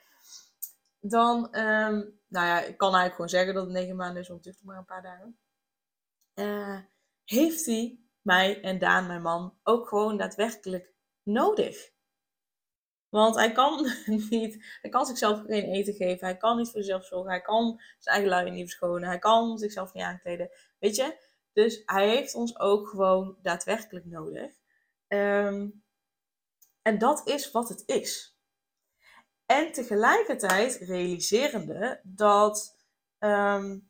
Dan, 0.99 1.37
um, 1.57 2.19
nou 2.27 2.47
ja, 2.47 2.59
ik 2.59 2.77
kan 2.77 2.93
eigenlijk 2.93 3.13
gewoon 3.13 3.29
zeggen 3.29 3.53
dat 3.53 3.63
het 3.63 3.73
negen 3.73 3.95
maanden 3.95 4.21
is, 4.21 4.27
want 4.27 4.45
het 4.45 4.63
maar 4.63 4.77
een 4.77 4.85
paar 4.85 5.01
dagen. 5.01 5.37
Uh, 6.39 6.79
heeft 7.23 7.65
hij 7.65 7.99
mij 8.21 8.61
en 8.61 8.79
Daan, 8.79 9.07
mijn 9.07 9.21
man, 9.21 9.57
ook 9.63 9.87
gewoon 9.87 10.17
daadwerkelijk 10.17 10.93
nodig. 11.23 11.91
Want 13.09 13.35
hij 13.35 13.51
kan 13.51 13.91
niet, 14.29 14.77
hij 14.81 14.89
kan 14.89 15.05
zichzelf 15.05 15.41
geen 15.45 15.63
eten 15.63 15.93
geven, 15.93 16.27
hij 16.27 16.37
kan 16.37 16.57
niet 16.57 16.69
voor 16.69 16.81
zichzelf 16.81 17.05
zorgen, 17.05 17.29
hij 17.29 17.41
kan 17.41 17.81
zijn 17.99 18.15
eigen 18.15 18.29
lui 18.29 18.49
niet 18.51 18.63
verschonen, 18.63 19.09
hij 19.09 19.19
kan 19.19 19.57
zichzelf 19.57 19.93
niet 19.93 20.03
aankleden, 20.03 20.49
weet 20.79 20.95
je. 20.95 21.25
Dus 21.53 21.81
hij 21.85 22.09
heeft 22.09 22.35
ons 22.35 22.59
ook 22.59 22.87
gewoon 22.87 23.37
daadwerkelijk 23.41 24.05
nodig. 24.05 24.51
Um, 25.07 25.83
en 26.81 26.97
dat 26.97 27.27
is 27.27 27.51
wat 27.51 27.69
het 27.69 27.83
is. 27.85 28.37
En 29.45 29.71
tegelijkertijd 29.71 30.75
realiserende 30.75 31.99
dat, 32.03 32.77
um, 33.19 33.89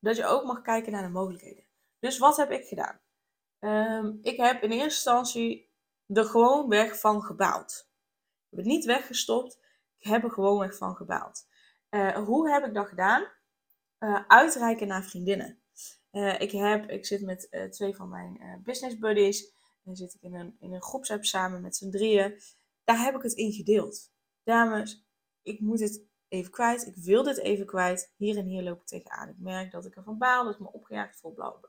dat 0.00 0.16
je 0.16 0.26
ook 0.26 0.44
mag 0.44 0.62
kijken 0.62 0.92
naar 0.92 1.02
de 1.02 1.08
mogelijkheden. 1.08 1.64
Dus 1.98 2.18
wat 2.18 2.36
heb 2.36 2.50
ik 2.50 2.66
gedaan? 2.66 3.00
Um, 3.58 4.18
ik 4.22 4.36
heb 4.36 4.62
in 4.62 4.70
eerste 4.70 4.84
instantie 4.84 5.70
er 6.06 6.24
gewoon 6.24 6.68
weg 6.68 6.98
van 6.98 7.22
gebaald. 7.22 7.88
Ik 8.42 8.56
heb 8.56 8.58
het 8.58 8.68
niet 8.68 8.84
weggestopt, 8.84 9.58
ik 9.98 10.06
heb 10.06 10.24
er 10.24 10.30
gewoon 10.30 10.58
weg 10.58 10.76
van 10.76 10.96
gebaald. 10.96 11.46
Uh, 11.90 12.16
hoe 12.16 12.50
heb 12.50 12.64
ik 12.64 12.74
dat 12.74 12.88
gedaan? 12.88 13.26
Uh, 13.98 14.24
uitreiken 14.26 14.86
naar 14.86 15.04
vriendinnen. 15.04 15.62
Uh, 16.12 16.40
ik, 16.40 16.50
heb, 16.50 16.90
ik 16.90 17.06
zit 17.06 17.22
met 17.22 17.68
twee 17.70 17.96
van 17.96 18.08
mijn 18.08 18.60
business 18.64 18.98
buddies. 18.98 19.58
Dan 19.82 19.96
zit 19.96 20.14
ik 20.14 20.22
in 20.22 20.34
een, 20.34 20.56
in 20.60 20.72
een 20.72 20.82
groepsapp 20.82 21.24
samen 21.24 21.60
met 21.60 21.76
z'n 21.76 21.90
drieën 21.90 22.40
daar 22.90 23.04
heb 23.04 23.14
ik 23.14 23.22
het 23.22 23.32
in 23.32 23.52
gedeeld. 23.52 24.12
Dames, 24.44 25.04
ik 25.42 25.60
moet 25.60 25.80
het 25.80 26.04
even 26.30 26.50
kwijt. 26.50 26.86
Ik 26.86 26.96
wil 26.96 27.22
dit 27.22 27.38
even 27.38 27.66
kwijt. 27.66 28.12
Hier 28.16 28.36
en 28.36 28.46
hier 28.46 28.62
loop 28.62 28.80
ik 28.80 28.86
tegenaan. 28.86 29.28
Ik 29.28 29.38
merk 29.38 29.72
dat 29.72 29.84
ik 29.84 29.96
ervan 29.96 30.18
baal, 30.18 30.44
dat 30.44 30.54
ik 30.54 30.60
me 30.60 30.72
opgejaagd 30.72 31.20
voel, 31.20 31.32
bla 31.32 31.50
bla. 31.50 31.68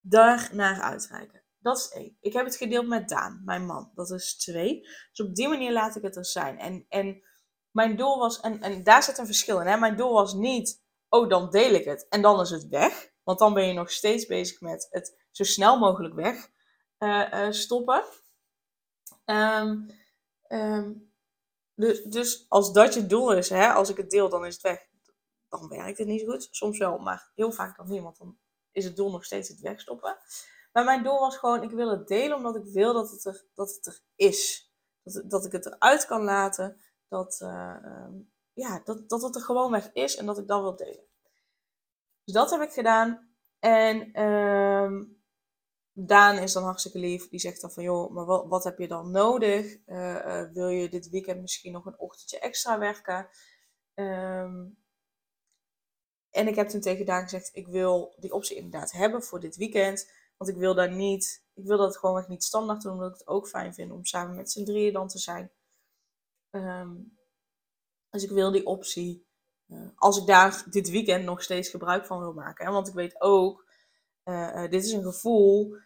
Daar 0.00 0.50
naar 0.52 0.80
uitreiken. 0.80 1.42
Dat 1.58 1.78
is 1.78 1.90
één. 1.90 2.16
Ik 2.20 2.32
heb 2.32 2.44
het 2.44 2.56
gedeeld 2.56 2.86
met 2.86 3.08
Daan, 3.08 3.42
mijn 3.44 3.66
man. 3.66 3.90
Dat 3.94 4.10
is 4.10 4.36
twee. 4.36 4.80
Dus 5.12 5.26
op 5.26 5.34
die 5.34 5.48
manier 5.48 5.72
laat 5.72 5.96
ik 5.96 6.02
het 6.02 6.16
er 6.16 6.24
zijn. 6.24 6.58
En, 6.58 6.86
en 6.88 7.22
mijn 7.70 7.96
doel 7.96 8.18
was, 8.18 8.40
en, 8.40 8.60
en 8.60 8.82
daar 8.84 9.02
zit 9.02 9.18
een 9.18 9.26
verschil 9.26 9.60
in. 9.60 9.66
Hè? 9.66 9.76
Mijn 9.76 9.96
doel 9.96 10.12
was 10.12 10.34
niet, 10.34 10.82
oh 11.08 11.28
dan 11.28 11.50
deel 11.50 11.74
ik 11.74 11.84
het 11.84 12.08
en 12.08 12.22
dan 12.22 12.40
is 12.40 12.50
het 12.50 12.68
weg. 12.68 13.12
Want 13.22 13.38
dan 13.38 13.54
ben 13.54 13.66
je 13.66 13.72
nog 13.72 13.90
steeds 13.90 14.26
bezig 14.26 14.60
met 14.60 14.88
het 14.90 15.26
zo 15.30 15.44
snel 15.44 15.78
mogelijk 15.78 16.14
weg 16.14 16.50
uh, 16.98 17.32
uh, 17.32 17.50
stoppen. 17.50 18.04
Um, 19.24 19.86
dus, 21.80 22.02
dus 22.02 22.46
als 22.48 22.72
dat 22.72 22.94
je 22.94 23.06
doel 23.06 23.32
is, 23.32 23.48
hè, 23.48 23.72
als 23.72 23.88
ik 23.88 23.96
het 23.96 24.10
deel, 24.10 24.28
dan 24.28 24.46
is 24.46 24.54
het 24.54 24.62
weg. 24.62 24.88
Dan 25.48 25.68
werkt 25.68 25.98
het 25.98 26.06
niet 26.06 26.20
zo 26.20 26.26
goed. 26.26 26.48
Soms 26.50 26.78
wel, 26.78 26.98
maar 26.98 27.30
heel 27.34 27.52
vaak 27.52 27.76
dan 27.76 27.88
niet, 27.88 28.02
want 28.02 28.18
dan 28.18 28.38
is 28.72 28.84
het 28.84 28.96
doel 28.96 29.10
nog 29.10 29.24
steeds 29.24 29.48
het 29.48 29.60
wegstoppen. 29.60 30.16
Maar 30.72 30.84
mijn 30.84 31.02
doel 31.02 31.18
was 31.18 31.36
gewoon, 31.36 31.62
ik 31.62 31.70
wil 31.70 31.90
het 31.90 32.08
delen 32.08 32.36
omdat 32.36 32.56
ik 32.56 32.64
wil 32.64 32.92
dat 32.92 33.10
het 33.10 33.24
er, 33.24 33.44
dat 33.54 33.74
het 33.74 33.86
er 33.86 34.00
is. 34.16 34.72
Dat, 35.02 35.30
dat 35.30 35.44
ik 35.44 35.52
het 35.52 35.66
eruit 35.66 36.06
kan 36.06 36.22
laten. 36.22 36.80
Dat, 37.08 37.40
uh, 37.42 38.06
ja, 38.52 38.80
dat, 38.84 39.08
dat 39.08 39.22
het 39.22 39.34
er 39.34 39.42
gewoon 39.42 39.70
weg 39.70 39.92
is 39.92 40.16
en 40.16 40.26
dat 40.26 40.38
ik 40.38 40.46
dat 40.46 40.60
wil 40.60 40.76
delen. 40.76 41.04
Dus 42.24 42.34
dat 42.34 42.50
heb 42.50 42.60
ik 42.60 42.72
gedaan. 42.72 43.34
En 43.58 44.22
um, 44.22 45.19
Daan 45.92 46.36
is 46.36 46.52
dan 46.52 46.62
hartstikke 46.62 46.98
lief. 46.98 47.28
Die 47.28 47.40
zegt 47.40 47.60
dan 47.60 47.72
van, 47.72 47.82
joh, 47.82 48.10
maar 48.10 48.24
wat, 48.24 48.46
wat 48.48 48.64
heb 48.64 48.78
je 48.78 48.88
dan 48.88 49.10
nodig? 49.10 49.76
Uh, 49.86 50.42
wil 50.52 50.68
je 50.68 50.88
dit 50.88 51.08
weekend 51.08 51.40
misschien 51.40 51.72
nog 51.72 51.86
een 51.86 51.98
ochtendje 51.98 52.38
extra 52.38 52.78
werken? 52.78 53.28
Um, 53.94 54.78
en 56.30 56.48
ik 56.48 56.54
heb 56.54 56.68
toen 56.68 56.80
tegen 56.80 57.06
Daan 57.06 57.22
gezegd, 57.22 57.50
ik 57.52 57.66
wil 57.66 58.14
die 58.18 58.32
optie 58.32 58.56
inderdaad 58.56 58.92
hebben 58.92 59.22
voor 59.22 59.40
dit 59.40 59.56
weekend. 59.56 60.12
Want 60.36 60.50
ik 60.50 60.56
wil 60.56 60.74
daar 60.74 60.92
niet, 60.92 61.44
ik 61.54 61.64
wil 61.64 61.78
dat 61.78 61.96
gewoon 61.96 62.18
echt 62.18 62.28
niet 62.28 62.44
standaard 62.44 62.82
doen, 62.82 62.92
omdat 62.92 63.10
ik 63.12 63.18
het 63.18 63.26
ook 63.26 63.48
fijn 63.48 63.74
vind 63.74 63.92
om 63.92 64.04
samen 64.04 64.36
met 64.36 64.50
z'n 64.50 64.64
drieën 64.64 64.92
dan 64.92 65.08
te 65.08 65.18
zijn. 65.18 65.52
Um, 66.50 67.18
dus 68.10 68.22
ik 68.22 68.30
wil 68.30 68.50
die 68.50 68.66
optie, 68.66 69.26
uh, 69.66 69.88
als 69.94 70.18
ik 70.18 70.26
daar 70.26 70.64
dit 70.70 70.90
weekend 70.90 71.24
nog 71.24 71.42
steeds 71.42 71.68
gebruik 71.68 72.06
van 72.06 72.18
wil 72.18 72.32
maken. 72.32 72.72
Want 72.72 72.88
ik 72.88 72.94
weet 72.94 73.20
ook, 73.20 73.69
uh, 74.30 74.70
dit 74.70 74.84
is 74.84 74.92
een 74.92 75.02
gevoel 75.02 75.76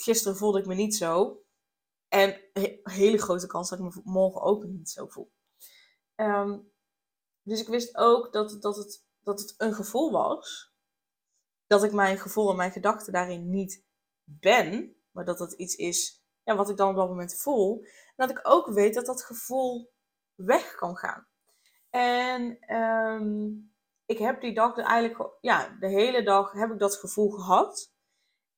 gisteren 0.00 0.36
voelde 0.36 0.58
ik 0.58 0.66
me 0.66 0.74
niet 0.74 0.96
zo. 0.96 1.42
En 2.08 2.40
een 2.52 2.80
hele 2.82 3.18
grote 3.18 3.46
kans 3.46 3.68
dat 3.68 3.78
ik 3.78 3.84
me 3.84 4.00
morgen 4.04 4.40
ook 4.40 4.64
niet 4.64 4.90
zo 4.90 5.06
voel. 5.06 5.32
Um, 6.16 6.72
dus 7.42 7.60
ik 7.60 7.68
wist 7.68 7.96
ook 7.96 8.32
dat, 8.32 8.62
dat, 8.62 8.76
het, 8.76 9.06
dat 9.20 9.40
het 9.40 9.54
een 9.56 9.74
gevoel 9.74 10.10
was. 10.10 10.76
Dat 11.66 11.84
ik 11.84 11.92
mijn 11.92 12.18
gevoel 12.18 12.50
en 12.50 12.56
mijn 12.56 12.72
gedachten 12.72 13.12
daarin 13.12 13.50
niet 13.50 13.84
ben. 14.24 14.96
Maar 15.10 15.24
dat 15.24 15.38
het 15.38 15.52
iets 15.52 15.74
is 15.74 16.24
ja, 16.42 16.56
wat 16.56 16.70
ik 16.70 16.76
dan 16.76 16.90
op 16.90 16.96
dat 16.96 17.08
moment 17.08 17.40
voel. 17.40 17.82
En 17.84 18.26
dat 18.26 18.30
ik 18.30 18.40
ook 18.42 18.66
weet 18.66 18.94
dat 18.94 19.06
dat 19.06 19.24
gevoel 19.24 19.92
weg 20.34 20.74
kan 20.74 20.96
gaan. 20.96 21.26
En 21.90 22.74
um, 22.76 23.72
ik 24.08 24.18
heb 24.18 24.40
die 24.40 24.54
dag 24.54 24.76
eigenlijk, 24.78 25.30
ja, 25.40 25.76
de 25.80 25.88
hele 25.88 26.22
dag 26.22 26.52
heb 26.52 26.70
ik 26.70 26.78
dat 26.78 26.96
gevoel 26.96 27.30
gehad. 27.30 27.92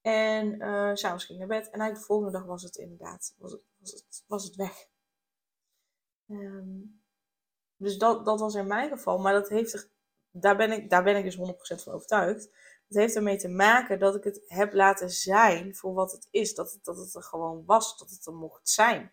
En 0.00 0.54
uh, 0.54 0.90
s'avonds 0.94 1.24
ging 1.24 1.40
ik 1.40 1.48
naar 1.48 1.58
bed. 1.58 1.70
En 1.70 1.80
eigenlijk 1.80 1.98
de 1.98 2.06
volgende 2.06 2.32
dag 2.32 2.44
was 2.44 2.62
het 2.62 2.76
inderdaad 2.76 3.34
was 3.38 3.52
het, 3.52 3.64
was 4.26 4.44
het, 4.44 4.54
weg. 4.54 4.88
Um, 6.26 7.02
dus 7.76 7.98
dat, 7.98 8.24
dat 8.24 8.40
was 8.40 8.54
in 8.54 8.66
mijn 8.66 8.88
geval. 8.88 9.18
Maar 9.18 9.32
dat 9.32 9.48
heeft 9.48 9.90
daar, 10.30 10.56
ben 10.56 10.72
ik, 10.72 10.90
daar 10.90 11.02
ben 11.02 11.16
ik 11.16 11.24
dus 11.24 11.36
100% 11.36 11.82
van 11.82 11.92
overtuigd. 11.92 12.42
Het 12.88 12.98
heeft 12.98 13.16
ermee 13.16 13.38
te 13.38 13.48
maken 13.48 13.98
dat 13.98 14.14
ik 14.14 14.24
het 14.24 14.44
heb 14.46 14.72
laten 14.72 15.10
zijn 15.10 15.76
voor 15.76 15.94
wat 15.94 16.12
het 16.12 16.28
is. 16.30 16.54
Dat 16.54 16.72
het, 16.72 16.84
dat 16.84 16.96
het 16.96 17.14
er 17.14 17.22
gewoon 17.22 17.64
was, 17.64 17.98
dat 17.98 18.10
het 18.10 18.26
er 18.26 18.34
mocht 18.34 18.68
zijn. 18.68 19.12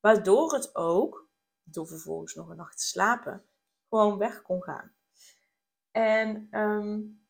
Waardoor 0.00 0.52
het 0.52 0.74
ook, 0.74 1.28
door 1.62 1.86
vervolgens 1.86 2.34
nog 2.34 2.48
een 2.48 2.56
nacht 2.56 2.78
te 2.78 2.86
slapen, 2.86 3.44
gewoon 3.88 4.18
weg 4.18 4.42
kon 4.42 4.62
gaan. 4.62 4.96
En 5.98 6.48
um, 6.50 7.22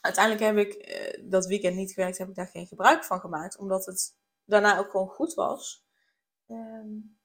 uiteindelijk 0.00 0.44
heb 0.44 0.56
ik 0.56 0.88
uh, 0.88 1.30
dat 1.30 1.46
weekend 1.46 1.76
niet 1.76 1.92
gewerkt, 1.92 2.18
heb 2.18 2.28
ik 2.28 2.34
daar 2.34 2.46
geen 2.46 2.66
gebruik 2.66 3.04
van 3.04 3.20
gemaakt, 3.20 3.58
omdat 3.58 3.86
het 3.86 4.16
daarna 4.44 4.78
ook 4.78 4.90
gewoon 4.90 5.08
goed 5.08 5.34
was. 5.34 5.86
Um, 6.46 7.18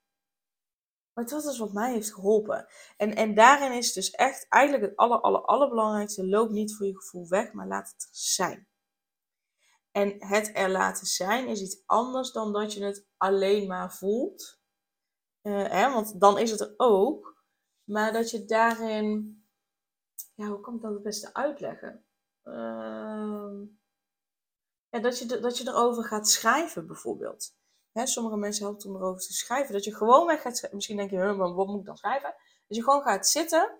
maar 1.13 1.25
dat 1.25 1.45
is 1.45 1.57
wat 1.57 1.73
mij 1.73 1.91
heeft 1.93 2.13
geholpen. 2.13 2.67
En, 2.97 3.15
en 3.15 3.33
daarin 3.33 3.71
is 3.71 3.93
dus 3.93 4.11
echt 4.11 4.45
eigenlijk 4.49 4.83
het 4.83 4.95
aller, 4.95 5.21
aller, 5.21 5.41
allerbelangrijkste. 5.41 6.27
Loop 6.27 6.49
niet 6.49 6.75
voor 6.75 6.85
je 6.85 6.95
gevoel 6.95 7.27
weg, 7.27 7.53
maar 7.53 7.67
laat 7.67 7.91
het 7.91 8.03
er 8.03 8.09
zijn. 8.11 8.67
En 9.91 10.25
het 10.25 10.51
er 10.53 10.69
laten 10.69 11.05
zijn 11.07 11.47
is 11.47 11.61
iets 11.61 11.83
anders 11.85 12.31
dan 12.31 12.53
dat 12.53 12.73
je 12.73 12.83
het 12.83 13.07
alleen 13.17 13.67
maar 13.67 13.93
voelt. 13.93 14.61
Uh, 15.41 15.67
hè, 15.67 15.91
want 15.91 16.19
dan 16.19 16.37
is 16.37 16.51
het 16.51 16.59
er 16.59 16.73
ook. 16.77 17.43
Maar 17.83 18.13
dat 18.13 18.29
je 18.29 18.45
daarin. 18.45 19.42
Hoe 20.47 20.59
kan 20.59 20.75
ik 20.75 20.81
dat 20.81 20.93
het 20.93 21.03
beste 21.03 21.33
uitleggen? 21.33 22.05
Uh, 22.43 23.61
ja, 24.89 24.99
dat, 24.99 25.19
je, 25.19 25.39
dat 25.39 25.57
je 25.57 25.67
erover 25.67 26.03
gaat 26.03 26.29
schrijven, 26.29 26.87
bijvoorbeeld. 26.87 27.55
Hè, 27.91 28.07
sommige 28.07 28.37
mensen 28.37 28.65
helpen 28.65 28.89
om 28.89 28.95
erover 28.95 29.21
te 29.21 29.33
schrijven. 29.33 29.73
Dat 29.73 29.83
je 29.83 29.95
gewoon 29.95 30.25
weg 30.25 30.41
gaat 30.41 30.57
schrijven. 30.57 30.75
Misschien 30.75 30.97
denk 30.97 31.11
je, 31.11 31.35
wat 31.35 31.67
moet 31.67 31.79
ik 31.79 31.85
dan 31.85 31.97
schrijven? 31.97 32.35
Dat 32.67 32.77
je 32.77 32.83
gewoon 32.83 33.01
gaat 33.01 33.27
zitten. 33.27 33.79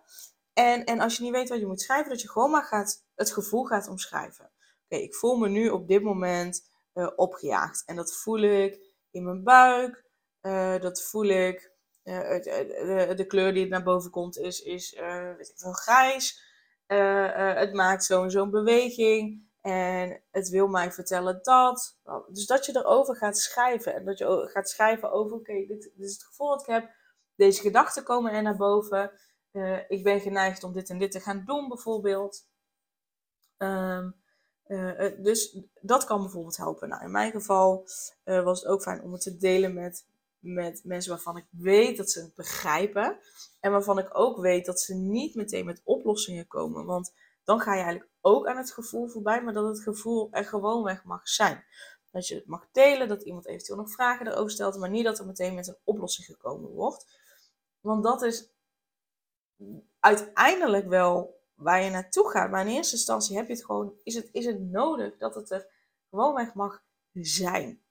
En, 0.54 0.84
en 0.84 1.00
als 1.00 1.18
je 1.18 1.24
niet 1.24 1.32
weet 1.32 1.50
wat 1.50 1.60
je 1.60 1.66
moet 1.66 1.82
schrijven, 1.82 2.10
dat 2.10 2.22
je 2.22 2.30
gewoon 2.30 2.52
maar 2.52 2.64
gaat, 2.64 3.04
het 3.16 3.32
gevoel 3.32 3.64
gaat 3.64 3.88
omschrijven. 3.88 4.52
Oké, 4.86 4.96
ik 4.96 5.16
voel 5.16 5.36
me 5.38 5.50
nu 5.50 5.70
op 5.70 5.88
dit 5.88 6.04
moment 6.04 6.72
uh, 6.94 7.10
opgejaagd. 7.16 7.84
En 7.86 7.96
dat 7.96 8.16
voel 8.16 8.40
ik 8.40 8.80
in 9.12 9.24
mijn 9.24 9.44
buik. 9.44 10.06
Uh, 10.42 10.80
dat 10.80 11.04
voel 11.04 11.26
ik. 11.26 11.72
Uh, 12.04 12.20
de, 12.20 13.14
de, 13.16 13.26
kleur 13.26 13.54
die 13.54 13.68
naar 13.68 13.84
boven 13.84 14.12
komt 14.12 14.38
is, 14.38 14.62
is 14.62 15.00
weet 15.38 15.50
ik 15.50 15.58
veel, 15.60 15.72
grijs. 15.72 16.52
Het 17.56 17.74
maakt 17.74 18.04
zo 18.04 18.24
en 18.24 18.32
zo'n 18.32 18.50
beweging. 18.50 19.52
En 19.62 20.22
het 20.32 20.50
wil 20.50 20.68
mij 20.68 20.92
vertellen 20.92 21.40
dat. 21.42 21.98
Dus 22.28 22.46
dat 22.46 22.66
je 22.66 22.76
erover 22.76 23.16
gaat 23.16 23.38
schrijven. 23.38 23.94
En 23.94 24.06
dat 24.06 24.18
je 24.18 24.50
gaat 24.52 24.70
schrijven 24.70 25.12
over: 25.12 25.36
oké, 25.36 25.66
dit, 25.66 25.92
is 25.98 26.14
het 26.14 26.24
gevoel 26.24 26.50
dat 26.50 26.62
ik 26.62 26.68
heb. 26.68 26.90
Deze 27.36 27.62
gedachten 27.62 28.04
komen 28.04 28.32
er 28.32 28.42
naar 28.42 28.58
boven. 28.58 29.12
Uh, 29.52 29.80
ik 29.88 30.04
ben 30.04 30.20
geneigd 30.20 30.64
om 30.64 30.74
dit 30.74 30.90
en 30.90 30.98
dit 30.98 31.12
te 31.12 31.20
gaan 31.20 31.44
doen, 31.46 31.68
bijvoorbeeld. 31.68 32.48
Uh, 33.58 34.08
dus 35.18 35.60
dat 35.82 36.06
kan 36.06 36.22
bijvoorbeeld 36.22 36.58
helpen. 36.58 36.90
Nou, 36.90 37.04
in 37.04 37.12
mijn 37.12 37.32
geval 37.32 37.88
was 38.24 38.62
het 38.62 38.70
ook 38.70 38.82
fijn 38.82 39.02
om 39.02 39.12
het 39.12 39.22
te 39.22 39.38
delen 39.38 39.74
met, 39.74 40.06
met 40.44 40.82
mensen 40.84 41.12
waarvan 41.12 41.38
ik 41.38 41.46
weet 41.50 41.98
dat 41.98 42.10
ze 42.10 42.22
het 42.22 42.36
begrijpen. 42.36 43.20
En 43.60 43.72
waarvan 43.72 44.00
ik 44.00 44.10
ook 44.12 44.38
weet 44.38 44.66
dat 44.66 44.82
ze 44.82 44.96
niet 44.96 45.36
meteen 45.36 45.66
met 45.66 45.82
oplossingen 45.84 46.48
komen. 46.48 46.86
Want 46.86 47.14
dan 47.44 47.60
ga 47.60 47.76
je 47.76 47.82
eigenlijk 47.82 48.12
ook 48.22 48.48
aan 48.48 48.58
het 48.58 48.72
gevoel 48.72 49.08
voorbij, 49.08 49.44
maar 49.44 49.54
dat 49.54 49.68
het 49.68 49.84
gevoel 49.84 50.32
er 50.32 50.46
gewoon 50.46 50.84
weg 50.84 51.04
mag 51.04 51.28
zijn. 51.28 51.66
Dat 52.12 52.28
je 52.28 52.36
het 52.36 52.46
mag 52.46 52.68
delen, 52.72 53.08
dat 53.08 53.24
iemand 53.24 53.48
eventueel 53.48 53.78
nog 53.78 53.92
vragen 53.92 54.28
erover 54.28 54.52
stelt, 54.52 54.78
maar 54.78 54.90
niet 54.90 55.06
dat 55.06 55.20
er 55.20 55.26
meteen 55.26 55.56
met 55.56 55.68
een 55.68 55.78
oplossing 55.84 56.28
gekomen 56.28 56.70
wordt. 56.70 57.06
Want 57.80 58.04
dat 58.04 58.22
is 58.22 58.52
uiteindelijk 60.00 60.88
wel 60.88 61.42
waar 61.56 61.84
je 61.84 61.90
naartoe 61.90 62.30
gaat. 62.30 62.52
Maar 62.52 62.68
in 62.68 62.76
eerste 62.76 62.96
instantie 62.96 63.36
heb 63.36 63.48
je 63.48 63.54
het 63.54 63.66
gewoon, 63.66 63.94
is 64.04 64.16
het, 64.16 64.30
is 64.32 64.46
het 64.46 64.62
nodig 64.62 65.18
dat 65.18 65.36
het 65.36 65.52
er 65.52 65.68
gewoon 66.10 66.34
weg 66.34 66.54
mag 66.54 66.84
zijn. 67.12 67.84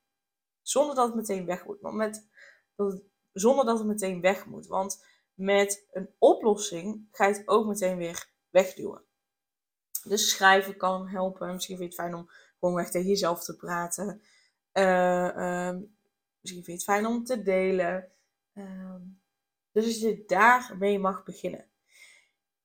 Zonder 0.62 0.94
dat 0.94 1.06
het 1.06 1.16
meteen 1.16 1.47
weg 1.47 1.66
moet. 1.66 1.80
Want 1.80 1.97
met, 1.97 2.26
dat 2.76 3.02
zonder 3.33 3.64
dat 3.64 3.79
het 3.79 3.87
meteen 3.87 4.21
weg 4.21 4.47
moet. 4.47 4.67
Want 4.67 5.05
met 5.35 5.88
een 5.91 6.11
oplossing 6.19 7.09
ga 7.11 7.26
je 7.26 7.35
het 7.35 7.49
ook 7.49 7.67
meteen 7.67 7.97
weer 7.97 8.29
wegduwen. 8.50 9.02
Dus 10.05 10.31
schrijven 10.31 10.76
kan 10.76 11.09
helpen. 11.09 11.52
Misschien 11.52 11.76
vind 11.76 11.93
je 11.93 12.02
het 12.02 12.09
fijn 12.09 12.21
om 12.21 12.31
gewoon 12.59 12.79
echt 12.79 12.93
tegen 12.93 13.09
jezelf 13.09 13.45
te 13.45 13.57
praten. 13.57 14.23
Uh, 14.73 15.37
uh, 15.37 15.76
misschien 16.41 16.64
vind 16.64 16.67
je 16.67 16.73
het 16.73 16.85
fijn 16.85 17.07
om 17.07 17.25
te 17.25 17.43
delen. 17.43 18.12
Uh, 18.55 18.95
dus 19.73 19.85
dat 19.85 20.00
je 20.00 20.25
daarmee 20.26 20.99
mag 20.99 21.25
beginnen. 21.25 21.67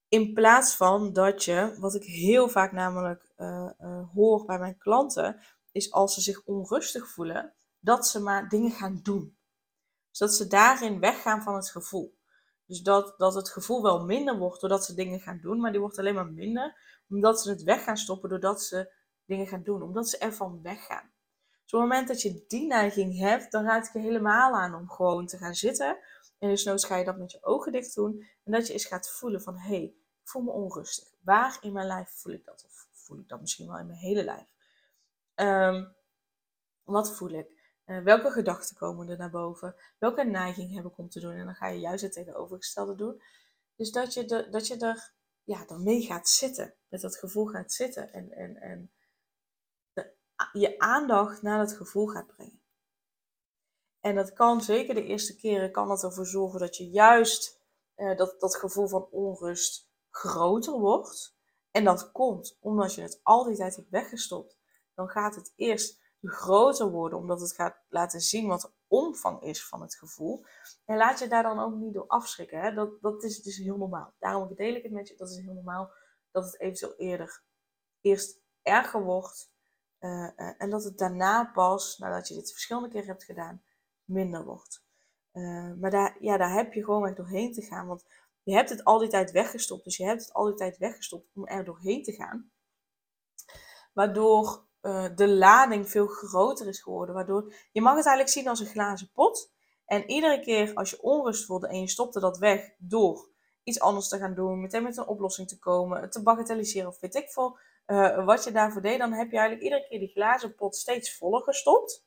In 0.10 0.34
plaats 0.34 0.76
van 0.76 1.14
dat 1.14 1.44
je, 1.44 1.76
wat 1.80 1.96
ik 1.96 2.04
heel 2.04 2.50
vaak 2.50 2.72
namelijk 2.72 3.32
uh, 3.38 3.70
hoor 4.14 4.46
bij 4.46 4.60
mijn 4.60 4.78
klanten, 4.78 5.40
is 5.72 5.92
als 5.92 6.14
ze 6.14 6.22
zich 6.22 6.46
onrustig 6.46 7.10
voelen, 7.10 7.54
dat 7.80 8.08
ze 8.08 8.22
maar 8.22 8.50
dingen 8.50 8.72
gaan 8.72 9.00
doen. 9.04 9.37
Dat 10.18 10.34
ze 10.34 10.48
daarin 10.48 11.00
weggaan 11.00 11.42
van 11.42 11.56
het 11.56 11.70
gevoel. 11.70 12.18
Dus 12.66 12.82
dat, 12.82 13.14
dat 13.18 13.34
het 13.34 13.50
gevoel 13.50 13.82
wel 13.82 14.06
minder 14.06 14.38
wordt 14.38 14.62
doordat 14.62 14.86
ze 14.86 14.94
dingen 14.94 15.20
gaan 15.20 15.40
doen, 15.42 15.60
maar 15.60 15.72
die 15.72 15.80
wordt 15.80 15.98
alleen 15.98 16.16
maar 16.16 16.32
minder 16.32 16.86
omdat 17.10 17.42
ze 17.42 17.50
het 17.50 17.64
weg 17.64 17.84
gaan 17.84 17.98
stoppen 17.98 18.30
doordat 18.30 18.62
ze 18.62 18.94
dingen 19.26 19.48
gaan 19.48 19.64
doen. 19.64 19.82
Omdat 19.82 20.10
ze 20.10 20.18
ervan 20.18 20.62
weggaan. 20.62 21.12
Dus 21.64 21.74
op 21.74 21.80
het 21.80 21.90
moment 21.90 22.08
dat 22.08 22.22
je 22.22 22.46
die 22.48 22.68
neiging 22.68 23.18
hebt, 23.20 23.52
dan 23.52 23.66
raad 23.66 23.88
ik 23.88 23.94
je 23.94 24.00
helemaal 24.00 24.54
aan 24.54 24.76
om 24.76 24.90
gewoon 24.90 25.26
te 25.26 25.38
gaan 25.38 25.56
zitten. 25.56 25.98
En 26.40 26.50
dus 26.50 26.64
noods 26.64 26.86
ga 26.86 26.96
je 26.96 27.06
dat 27.06 27.18
met 27.18 27.32
je 27.32 27.44
ogen 27.44 27.72
dicht 27.72 27.96
doen. 27.96 28.28
En 28.44 28.52
dat 28.52 28.68
je 28.68 28.74
eens 28.74 28.86
gaat 28.86 29.10
voelen 29.10 29.42
van, 29.42 29.58
hé, 29.58 29.76
hey, 29.76 29.84
ik 29.84 30.30
voel 30.30 30.42
me 30.42 30.52
onrustig. 30.52 31.08
Waar 31.22 31.58
in 31.62 31.74
mijn 31.74 31.88
lijf 31.88 32.10
voel 32.10 32.34
ik 32.34 32.46
dat? 32.46 32.64
Of 32.66 32.88
voel 32.92 33.20
ik 33.20 33.28
dat 33.28 33.42
misschien 33.42 33.68
wel 33.68 33.78
in 33.78 33.88
mijn 33.88 34.00
hele 34.00 34.24
lijf? 34.24 34.54
Ehm, 35.36 35.86
wat 36.84 37.16
voel 37.16 37.30
ik? 37.30 37.57
Uh, 37.88 38.04
welke 38.04 38.32
gedachten 38.32 38.76
komen 38.76 39.10
er 39.10 39.18
naar 39.18 39.30
boven? 39.30 39.76
Welke 39.98 40.24
neiging 40.24 40.76
heb 40.76 40.86
ik 40.86 40.98
om 40.98 41.10
te 41.10 41.20
doen? 41.20 41.34
En 41.34 41.46
dan 41.46 41.56
ga 41.56 41.68
je 41.68 41.80
juist 41.80 42.04
het 42.04 42.14
tegenovergestelde 42.14 42.96
doen. 42.96 43.22
Dus 43.76 43.92
dat 43.92 44.14
je, 44.14 44.26
de, 44.26 44.50
dat 44.50 44.68
je 44.68 44.78
er 44.78 45.14
ja, 45.44 45.66
dan 45.66 45.84
mee 45.84 46.02
gaat 46.02 46.30
zitten. 46.30 46.74
Met 46.88 47.02
dat 47.02 47.18
gevoel 47.18 47.46
gaat 47.46 47.72
zitten. 47.72 48.14
En, 48.14 48.32
en, 48.32 48.58
en 48.62 48.92
je 50.52 50.80
aandacht 50.80 51.42
naar 51.42 51.58
dat 51.58 51.74
gevoel 51.74 52.08
gaat 52.08 52.28
brengen. 52.28 52.62
En 54.00 54.16
dat 54.16 54.34
kan 54.34 54.62
zeker 54.62 54.96
de 54.96 55.04
eerste 55.04 55.36
keren 55.36 55.72
kan 55.72 55.88
dat 55.88 56.04
ervoor 56.04 56.26
zorgen 56.26 56.60
dat 56.60 56.78
je 56.78 56.90
juist 56.90 57.62
uh, 57.96 58.18
dat, 58.18 58.40
dat 58.40 58.56
gevoel 58.56 58.88
van 58.88 59.08
onrust 59.12 59.90
groter 60.10 60.80
wordt. 60.80 61.36
En 61.72 61.84
dat 61.84 62.12
komt 62.12 62.58
omdat 62.60 62.94
je 62.94 63.02
het 63.02 63.20
al 63.24 63.44
die 63.44 63.56
tijd 63.56 63.76
hebt 63.76 63.90
weggestopt. 63.90 64.58
Dan 64.94 65.10
gaat 65.10 65.36
het 65.36 65.54
eerst 65.56 66.02
groter 66.30 66.90
worden, 66.90 67.20
omdat 67.20 67.42
het 67.42 67.54
gaat 67.54 67.84
laten 67.90 68.20
zien 68.20 68.48
wat 68.48 68.62
de 68.62 68.72
omvang 68.88 69.42
is 69.42 69.68
van 69.68 69.82
het 69.82 69.96
gevoel. 69.96 70.46
En 70.86 70.98
laat 70.98 71.20
je 71.20 71.28
daar 71.28 71.44
dan 71.44 71.60
ook 71.60 71.76
niet 71.76 71.94
door 71.94 72.08
afschrikken. 72.08 72.60
Hè? 72.60 72.74
Dat, 72.74 73.02
dat 73.02 73.24
is 73.24 73.42
dus 73.42 73.58
heel 73.58 73.78
normaal. 73.78 74.14
Daarom 74.20 74.56
deel 74.56 74.76
ik 74.76 74.84
het 74.84 74.92
met 74.92 75.08
je. 75.08 75.16
Dat 75.16 75.30
is 75.30 75.38
heel 75.38 75.54
normaal 75.54 75.92
dat 76.32 76.44
het 76.44 76.60
eventueel 76.60 76.96
eerder 76.96 77.44
eerst 78.02 78.40
erger 78.62 79.04
wordt. 79.04 79.52
Uh, 80.00 80.30
uh, 80.38 80.54
en 80.58 80.70
dat 80.70 80.84
het 80.84 80.98
daarna 80.98 81.46
pas, 81.46 81.98
nadat 81.98 82.28
je 82.28 82.34
dit 82.34 82.52
verschillende 82.52 82.90
keren 82.90 83.08
hebt 83.08 83.24
gedaan, 83.24 83.64
minder 84.04 84.46
wordt. 84.46 84.86
Uh, 85.34 85.74
maar 85.74 85.92
daar, 85.92 86.18
ja, 86.20 86.38
daar 86.38 86.54
heb 86.54 86.74
je 86.74 86.84
gewoon 86.84 87.08
echt 87.08 87.18
doorheen 87.18 87.54
te 87.54 87.62
gaan. 87.62 87.88
Want 87.88 88.06
je 88.44 88.54
hebt 88.54 88.70
het 88.70 88.84
al 88.84 88.98
die 88.98 89.10
tijd 89.10 89.32
weggestopt. 89.32 89.84
Dus 89.84 89.98
je 89.98 90.06
hebt 90.06 90.22
het 90.22 90.34
al 90.34 90.46
die 90.46 90.56
tijd 90.56 90.78
weggestopt 90.78 91.36
om 91.36 91.48
er 91.48 91.64
doorheen 91.64 92.04
te 92.04 92.12
gaan. 92.12 92.52
Waardoor 93.94 94.67
uh, 94.88 95.06
de 95.16 95.28
lading 95.28 95.90
veel 95.90 96.08
groter 96.08 96.68
is 96.68 96.82
geworden. 96.82 97.16
Waardoor 97.16 97.54
je 97.72 97.82
mag 97.82 97.96
het 97.96 98.06
eigenlijk 98.06 98.36
zien 98.36 98.48
als 98.48 98.60
een 98.60 98.66
glazen 98.66 99.12
pot. 99.14 99.52
En 99.86 100.10
iedere 100.10 100.40
keer 100.40 100.74
als 100.74 100.90
je 100.90 101.02
onrust 101.02 101.46
voelde 101.46 101.68
en 101.68 101.80
je 101.80 101.88
stopte 101.88 102.20
dat 102.20 102.38
weg 102.38 102.70
door 102.78 103.30
iets 103.64 103.80
anders 103.80 104.08
te 104.08 104.18
gaan 104.18 104.34
doen, 104.34 104.62
meteen 104.62 104.84
met 104.84 104.98
een 104.98 105.08
oplossing 105.08 105.48
te 105.48 105.60
komen, 105.60 106.10
te 106.10 106.24
bagatelliseren 106.24 106.88
of 106.88 107.00
weet 107.00 107.16
ik 107.16 107.30
veel, 107.30 107.58
uh, 107.88 108.26
wat 108.26 108.44
je 108.44 108.52
daarvoor 108.52 108.82
deed, 108.82 109.00
dan 109.00 109.12
heb 109.12 109.32
je 109.32 109.38
eigenlijk 109.38 109.64
iedere 109.64 109.88
keer 109.88 110.00
die 110.00 110.12
glazen 110.12 110.56
pot 110.56 110.76
steeds 110.76 111.18
voller 111.18 111.42
gestopt. 111.42 112.06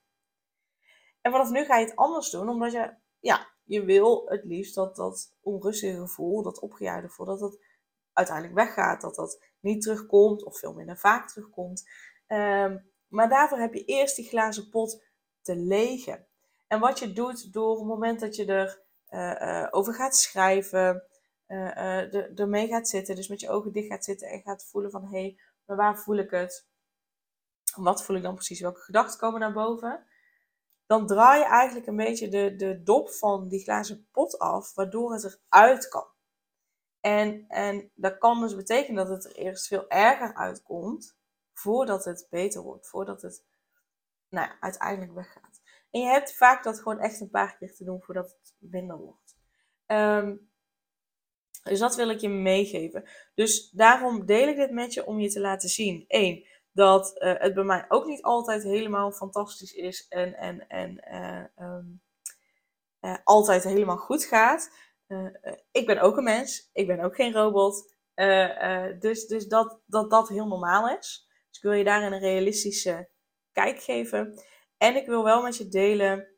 En 1.20 1.32
vanaf 1.32 1.50
nu 1.50 1.64
ga 1.64 1.76
je 1.76 1.84
het 1.84 1.96
anders 1.96 2.30
doen, 2.30 2.49
omdat 2.49 2.72
je, 2.72 2.94
ja, 3.20 3.49
je 3.64 3.84
wil 3.84 4.22
het 4.26 4.44
liefst 4.44 4.75
dat 4.75 4.96
dat 4.96 5.34
onrustige 5.40 5.99
gevoel, 5.99 6.42
dat 6.42 6.60
opgejaagde 6.60 7.08
gevoel, 7.08 7.26
dat 7.26 7.40
dat 7.40 7.58
uiteindelijk 8.12 8.56
weggaat. 8.56 9.00
Dat 9.00 9.14
dat 9.14 9.42
niet 9.60 9.82
terugkomt 9.82 10.44
of 10.44 10.58
veel 10.58 10.72
minder 10.72 10.99
vaak 10.99 11.28
terugkomt. 11.28 11.88
Um, 12.32 12.90
maar 13.08 13.28
daarvoor 13.28 13.58
heb 13.58 13.75
je 13.75 13.84
eerst 13.84 14.16
die 14.16 14.28
glazen 14.28 14.68
pot 14.68 15.02
te 15.42 15.56
legen. 15.56 16.26
En 16.66 16.80
wat 16.80 16.99
je 16.99 17.12
doet 17.12 17.52
door 17.52 17.78
het 17.78 17.87
moment 17.87 18.20
dat 18.20 18.37
je 18.37 18.44
er 18.44 18.82
uh, 19.08 19.40
uh, 19.40 19.66
over 19.70 19.94
gaat 19.94 20.16
schrijven, 20.16 21.04
uh, 21.49 22.38
ermee 22.38 22.68
gaat 22.68 22.88
zitten, 22.88 23.16
dus 23.16 23.28
met 23.28 23.40
je 23.40 23.50
ogen 23.50 23.72
dicht 23.72 23.88
gaat 23.88 24.04
zitten 24.04 24.28
en 24.28 24.42
gaat 24.42 24.64
voelen 24.64 24.90
van 24.90 25.04
hé, 25.04 25.20
hey, 25.20 25.40
maar 25.64 25.76
waar 25.76 25.99
voel 25.99 26.16
ik 26.16 26.30
het? 26.30 26.68
Wat 27.75 28.04
voel 28.04 28.16
ik 28.16 28.22
dan 28.22 28.34
precies? 28.34 28.60
Welke 28.60 28.80
gedachten 28.80 29.18
komen 29.18 29.40
naar 29.40 29.52
boven? 29.52 30.06
Dan 30.87 31.06
draai 31.06 31.38
je 31.38 31.46
eigenlijk 31.46 31.87
een 31.87 31.96
beetje 31.96 32.28
de, 32.28 32.56
de 32.56 32.82
dop 32.82 33.10
van 33.10 33.49
die 33.49 33.62
glazen 33.62 34.08
pot 34.12 34.38
af, 34.38 34.75
waardoor 34.75 35.12
het 35.12 35.40
eruit 35.49 35.88
kan. 35.88 36.06
En, 37.00 37.45
en 37.49 37.90
dat 37.95 38.19
kan 38.19 38.40
dus 38.40 38.56
betekenen 38.56 39.06
dat 39.06 39.25
het 39.25 39.25
er 39.25 39.43
eerst 39.43 39.66
veel 39.66 39.88
erger 39.88 40.34
uitkomt 40.34 41.19
voordat 41.60 42.04
het 42.04 42.26
beter 42.30 42.62
wordt, 42.62 42.88
voordat 42.88 43.23
het 43.23 43.44
nou 44.28 44.49
ja, 44.49 44.56
uiteindelijk 44.60 45.14
weggaat. 45.14 45.60
En 45.90 46.00
je 46.00 46.06
hebt 46.06 46.36
vaak 46.36 46.64
dat 46.64 46.80
gewoon 46.80 46.99
echt 46.99 47.20
een 47.20 47.30
paar 47.30 47.56
keer 47.56 47.75
te 47.75 47.84
doen 47.84 48.02
voordat 48.02 48.30
het 48.30 48.54
minder 48.58 48.96
wordt. 48.96 49.36
Um, 49.86 50.50
dus 51.62 51.78
dat 51.78 51.96
wil 51.96 52.08
ik 52.08 52.20
je 52.20 52.28
meegeven. 52.28 53.08
Dus 53.34 53.70
daarom 53.70 54.26
deel 54.26 54.49
ik 54.49 54.56
dit 54.56 54.70
met 54.70 54.94
je 54.94 55.06
om 55.06 55.20
je 55.20 55.30
te 55.30 55.40
laten 55.40 55.68
zien. 55.68 56.04
Eén, 56.08 56.46
dat 56.73 57.23
uh, 57.23 57.34
het 57.38 57.54
bij 57.54 57.64
mij 57.64 57.84
ook 57.88 58.06
niet 58.06 58.23
altijd 58.23 58.62
helemaal 58.62 59.12
fantastisch 59.12 59.73
is 59.73 60.08
en, 60.08 60.34
en, 60.34 60.68
en 60.68 61.04
uh, 61.10 61.66
um, 61.68 62.02
uh, 63.00 63.16
altijd 63.25 63.64
helemaal 63.64 63.96
goed 63.96 64.25
gaat. 64.25 64.70
ik 65.70 65.86
ben 65.86 66.00
ook 66.00 66.16
een 66.16 66.25
mens, 66.25 66.70
ik 66.73 66.86
ben 66.86 67.00
ook 67.00 67.14
geen 67.14 67.32
robot. 67.32 67.94
dus 69.00 69.26
dus 69.26 69.46
dat, 69.46 69.80
dat 69.86 70.10
dat 70.10 70.28
heel 70.28 70.46
normaal 70.46 70.88
is. 70.99 71.29
Ik 71.60 71.66
wil 71.66 71.78
je 71.78 71.84
daarin 71.84 72.12
een 72.12 72.18
realistische 72.18 73.08
kijk 73.52 73.82
geven. 73.82 74.42
En 74.76 74.96
ik 74.96 75.06
wil 75.06 75.25
wel 75.25 75.42
met 75.42 75.56
je 75.56 75.68
delen 75.68 76.28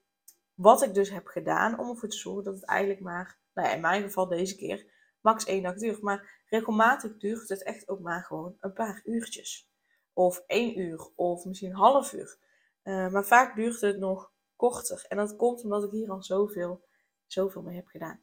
wat 0.54 0.82
ik 0.82 0.94
dus 0.94 1.10
heb 1.10 1.26
gedaan 1.26 1.78
om 1.78 1.88
ervoor 1.88 2.08
te 2.08 2.16
zorgen 2.16 2.44
dat 2.44 2.54
het 2.54 2.64
eigenlijk 2.64 3.00
maar, 3.00 3.38
nou 3.54 3.68
ja, 3.68 3.74
in 3.74 3.80
mijn 3.80 4.02
geval 4.02 4.28
deze 4.28 4.56
keer, 4.56 4.86
max 5.20 5.44
één 5.44 5.62
dag 5.62 5.74
duurt. 5.74 6.02
Maar 6.02 6.44
regelmatig 6.46 7.16
duurt 7.16 7.48
het 7.48 7.62
echt 7.62 7.88
ook 7.88 8.00
maar 8.00 8.24
gewoon 8.24 8.56
een 8.60 8.72
paar 8.72 9.00
uurtjes. 9.04 9.70
Of 10.12 10.42
één 10.46 10.78
uur, 10.78 11.10
of 11.14 11.44
misschien 11.44 11.70
een 11.70 11.76
half 11.76 12.12
uur. 12.12 12.38
Uh, 12.84 13.08
maar 13.08 13.24
vaak 13.24 13.56
duurt 13.56 13.80
het 13.80 13.98
nog 13.98 14.32
korter. 14.56 15.04
En 15.08 15.16
dat 15.16 15.36
komt 15.36 15.64
omdat 15.64 15.84
ik 15.84 15.90
hier 15.90 16.10
al 16.10 16.22
zoveel, 16.22 16.84
zoveel 17.26 17.62
mee 17.62 17.76
heb 17.76 17.86
gedaan. 17.86 18.22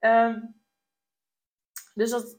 Um, 0.00 0.62
dus 1.94 2.10
dat, 2.10 2.38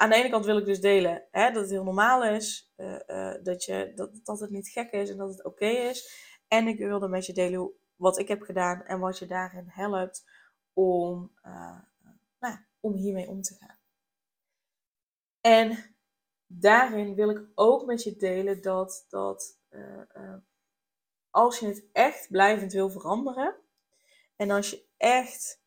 aan 0.00 0.08
de 0.08 0.14
ene 0.14 0.30
kant 0.30 0.44
wil 0.44 0.58
ik 0.58 0.64
dus 0.64 0.80
delen 0.80 1.26
hè, 1.30 1.50
dat 1.50 1.62
het 1.62 1.70
heel 1.70 1.84
normaal 1.84 2.24
is, 2.24 2.72
uh, 2.76 2.98
uh, 3.06 3.34
dat, 3.42 3.64
je, 3.64 3.92
dat, 3.94 4.20
dat 4.22 4.40
het 4.40 4.50
niet 4.50 4.68
gek 4.68 4.90
is 4.90 5.10
en 5.10 5.16
dat 5.16 5.28
het 5.28 5.44
oké 5.44 5.66
is. 5.66 6.26
En 6.48 6.66
ik 6.66 6.78
wilde 6.78 7.08
met 7.08 7.26
je 7.26 7.32
delen 7.32 7.72
wat 7.96 8.18
ik 8.18 8.28
heb 8.28 8.42
gedaan 8.42 8.82
en 8.82 8.98
wat 8.98 9.18
je 9.18 9.26
daarin 9.26 9.66
helpt 9.68 10.24
om, 10.72 11.32
uh, 11.44 11.80
nou, 12.38 12.56
om 12.80 12.92
hiermee 12.92 13.28
om 13.28 13.42
te 13.42 13.54
gaan. 13.54 13.78
En 15.40 15.96
daarin 16.46 17.14
wil 17.14 17.30
ik 17.30 17.46
ook 17.54 17.86
met 17.86 18.02
je 18.02 18.16
delen 18.16 18.62
dat, 18.62 19.06
dat 19.08 19.58
als 21.30 21.58
je 21.58 21.66
het 21.66 21.88
echt 21.92 22.28
blijvend 22.30 22.72
wil 22.72 22.90
veranderen 22.90 23.56
en 24.36 24.50
als 24.50 24.70
je 24.70 24.86
echt 24.96 25.62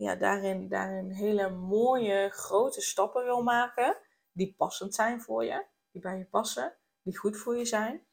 ja, 0.00 0.14
daarin, 0.14 0.68
daarin 0.68 1.10
hele 1.10 1.50
mooie 1.50 2.30
grote 2.30 2.80
stappen 2.80 3.24
wil 3.24 3.42
maken, 3.42 3.96
die 4.32 4.54
passend 4.56 4.94
zijn 4.94 5.20
voor 5.20 5.44
je, 5.44 5.66
die 5.90 6.00
bij 6.00 6.18
je 6.18 6.24
passen, 6.24 6.76
die 7.02 7.18
goed 7.18 7.36
voor 7.36 7.56
je 7.56 7.64
zijn, 7.64 8.06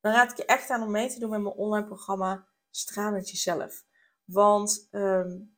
dan 0.00 0.12
raad 0.12 0.30
ik 0.30 0.36
je 0.36 0.44
echt 0.44 0.70
aan 0.70 0.82
om 0.82 0.90
mee 0.90 1.08
te 1.08 1.18
doen 1.18 1.30
met 1.30 1.40
mijn 1.40 1.54
online 1.54 1.86
programma 1.86 2.46
Stralend 2.70 3.30
Jezelf. 3.30 3.84
Want 4.24 4.88
um, 4.90 5.56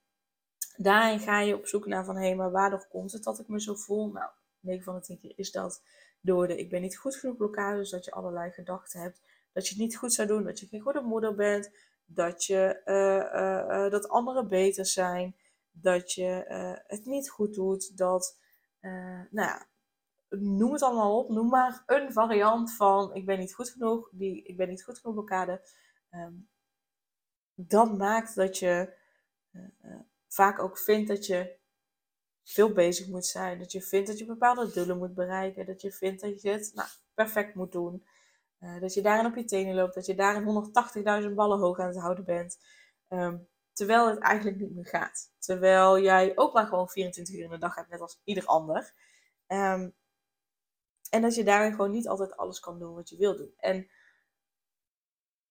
daarin 0.76 1.20
ga 1.20 1.40
je 1.40 1.56
op 1.56 1.66
zoek 1.66 1.86
naar 1.86 2.04
van, 2.04 2.16
hé, 2.16 2.26
hey, 2.26 2.36
maar 2.36 2.50
waardoor 2.50 2.86
komt 2.88 3.12
het 3.12 3.22
dat 3.22 3.38
ik 3.38 3.48
me 3.48 3.60
zo 3.60 3.74
voel? 3.74 4.12
Nou, 4.12 4.30
9 4.60 4.84
van 4.84 4.94
de 4.94 5.00
10 5.00 5.20
keer 5.20 5.32
is 5.36 5.50
dat 5.50 5.82
door 6.20 6.46
de 6.46 6.56
ik 6.56 6.70
ben 6.70 6.80
niet 6.80 6.96
goed 6.96 7.16
genoeg 7.16 7.36
blokkade, 7.36 7.76
dus 7.76 7.90
dat 7.90 8.04
je 8.04 8.10
allerlei 8.10 8.50
gedachten 8.50 9.00
hebt, 9.00 9.20
dat 9.52 9.68
je 9.68 9.74
het 9.74 9.82
niet 9.82 9.96
goed 9.96 10.12
zou 10.12 10.28
doen, 10.28 10.44
dat 10.44 10.60
je 10.60 10.66
geen 10.66 10.80
goede 10.80 11.00
moeder 11.00 11.34
bent, 11.34 11.70
dat, 12.04 12.44
je, 12.44 12.80
uh, 12.84 13.40
uh, 13.40 13.84
uh, 13.84 13.90
dat 13.90 14.08
anderen 14.08 14.48
beter 14.48 14.86
zijn, 14.86 15.36
dat 15.72 16.12
je 16.12 16.46
uh, 16.48 16.72
het 16.86 17.04
niet 17.04 17.30
goed 17.30 17.54
doet, 17.54 17.96
dat, 17.96 18.38
uh, 18.80 19.22
nou 19.30 19.48
ja, 19.48 19.66
noem 20.28 20.72
het 20.72 20.82
allemaal 20.82 21.18
op, 21.18 21.30
noem 21.30 21.48
maar 21.48 21.82
een 21.86 22.12
variant 22.12 22.74
van 22.74 23.14
ik 23.14 23.26
ben 23.26 23.38
niet 23.38 23.54
goed 23.54 23.70
genoeg, 23.70 24.10
die 24.12 24.42
ik 24.42 24.56
ben 24.56 24.68
niet 24.68 24.84
goed 24.84 24.98
genoeg 24.98 25.14
blokkade. 25.14 25.68
Um, 26.10 26.48
dat 27.54 27.98
maakt 27.98 28.34
dat 28.34 28.58
je 28.58 28.94
uh, 29.52 30.00
vaak 30.28 30.58
ook 30.58 30.78
vindt 30.78 31.08
dat 31.08 31.26
je 31.26 31.58
veel 32.44 32.72
bezig 32.72 33.08
moet 33.08 33.26
zijn, 33.26 33.58
dat 33.58 33.72
je 33.72 33.82
vindt 33.82 34.08
dat 34.08 34.18
je 34.18 34.24
bepaalde 34.24 34.72
doelen 34.72 34.98
moet 34.98 35.14
bereiken, 35.14 35.66
dat 35.66 35.80
je 35.80 35.92
vindt 35.92 36.20
dat 36.20 36.42
je 36.42 36.50
het 36.50 36.70
nou, 36.74 36.88
perfect 37.14 37.54
moet 37.54 37.72
doen. 37.72 38.06
dat 38.80 38.94
je 38.94 39.02
daarin 39.02 39.26
op 39.26 39.36
je 39.36 39.44
tenen 39.44 39.74
loopt, 39.74 39.94
dat 39.94 40.06
je 40.06 40.14
daarin 40.14 40.72
180.000 41.28 41.34
ballen 41.34 41.58
hoog 41.58 41.78
aan 41.78 41.86
het 41.86 41.98
houden 41.98 42.24
bent. 42.24 42.58
Um, 43.08 43.49
Terwijl 43.80 44.08
het 44.08 44.18
eigenlijk 44.18 44.58
niet 44.58 44.74
meer 44.74 44.86
gaat. 44.86 45.32
Terwijl 45.38 46.00
jij 46.00 46.32
ook 46.34 46.52
maar 46.52 46.66
gewoon 46.66 46.88
24 46.88 47.34
uur 47.34 47.44
in 47.44 47.50
de 47.50 47.58
dag 47.58 47.74
hebt, 47.74 47.88
net 47.88 48.00
als 48.00 48.20
ieder 48.24 48.46
ander. 48.46 48.92
Um, 49.46 49.94
en 51.10 51.22
dat 51.22 51.34
je 51.34 51.44
daarin 51.44 51.70
gewoon 51.70 51.90
niet 51.90 52.08
altijd 52.08 52.36
alles 52.36 52.60
kan 52.60 52.78
doen 52.78 52.94
wat 52.94 53.08
je 53.08 53.16
wil 53.16 53.36
doen. 53.36 53.52
En 53.56 53.90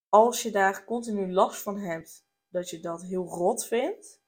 als 0.09 0.41
je 0.41 0.51
daar 0.51 0.85
continu 0.85 1.31
last 1.31 1.61
van 1.61 1.77
hebt, 1.77 2.25
dat 2.47 2.69
je 2.69 2.79
dat 2.79 3.03
heel 3.03 3.25
rot 3.25 3.65
vindt, 3.65 4.21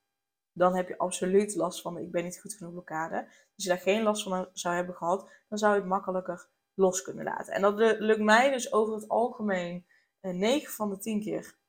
dan 0.51 0.75
heb 0.75 0.87
je 0.87 0.97
absoluut 0.97 1.55
last 1.55 1.81
van 1.81 1.97
ik 1.97 2.11
ben 2.11 2.23
niet 2.23 2.39
goed 2.39 2.53
genoeg 2.53 2.73
blokkade. 2.73 3.25
Als 3.25 3.63
je 3.63 3.69
daar 3.69 3.77
geen 3.77 4.03
last 4.03 4.23
van 4.23 4.49
zou 4.53 4.75
hebben 4.75 4.95
gehad, 4.95 5.29
dan 5.49 5.57
zou 5.57 5.73
je 5.73 5.79
het 5.79 5.89
makkelijker 5.89 6.49
los 6.73 7.01
kunnen 7.01 7.23
laten. 7.23 7.53
En 7.53 7.61
dat 7.61 7.77
lukt 7.99 8.21
mij 8.21 8.51
dus 8.51 8.73
over 8.73 8.93
het 8.93 9.07
algemeen 9.07 9.85
9 10.21 10.67
eh, 10.67 10.67
van 10.67 10.89
de 10.89 10.97
10 10.97 11.21
keer 11.21 11.59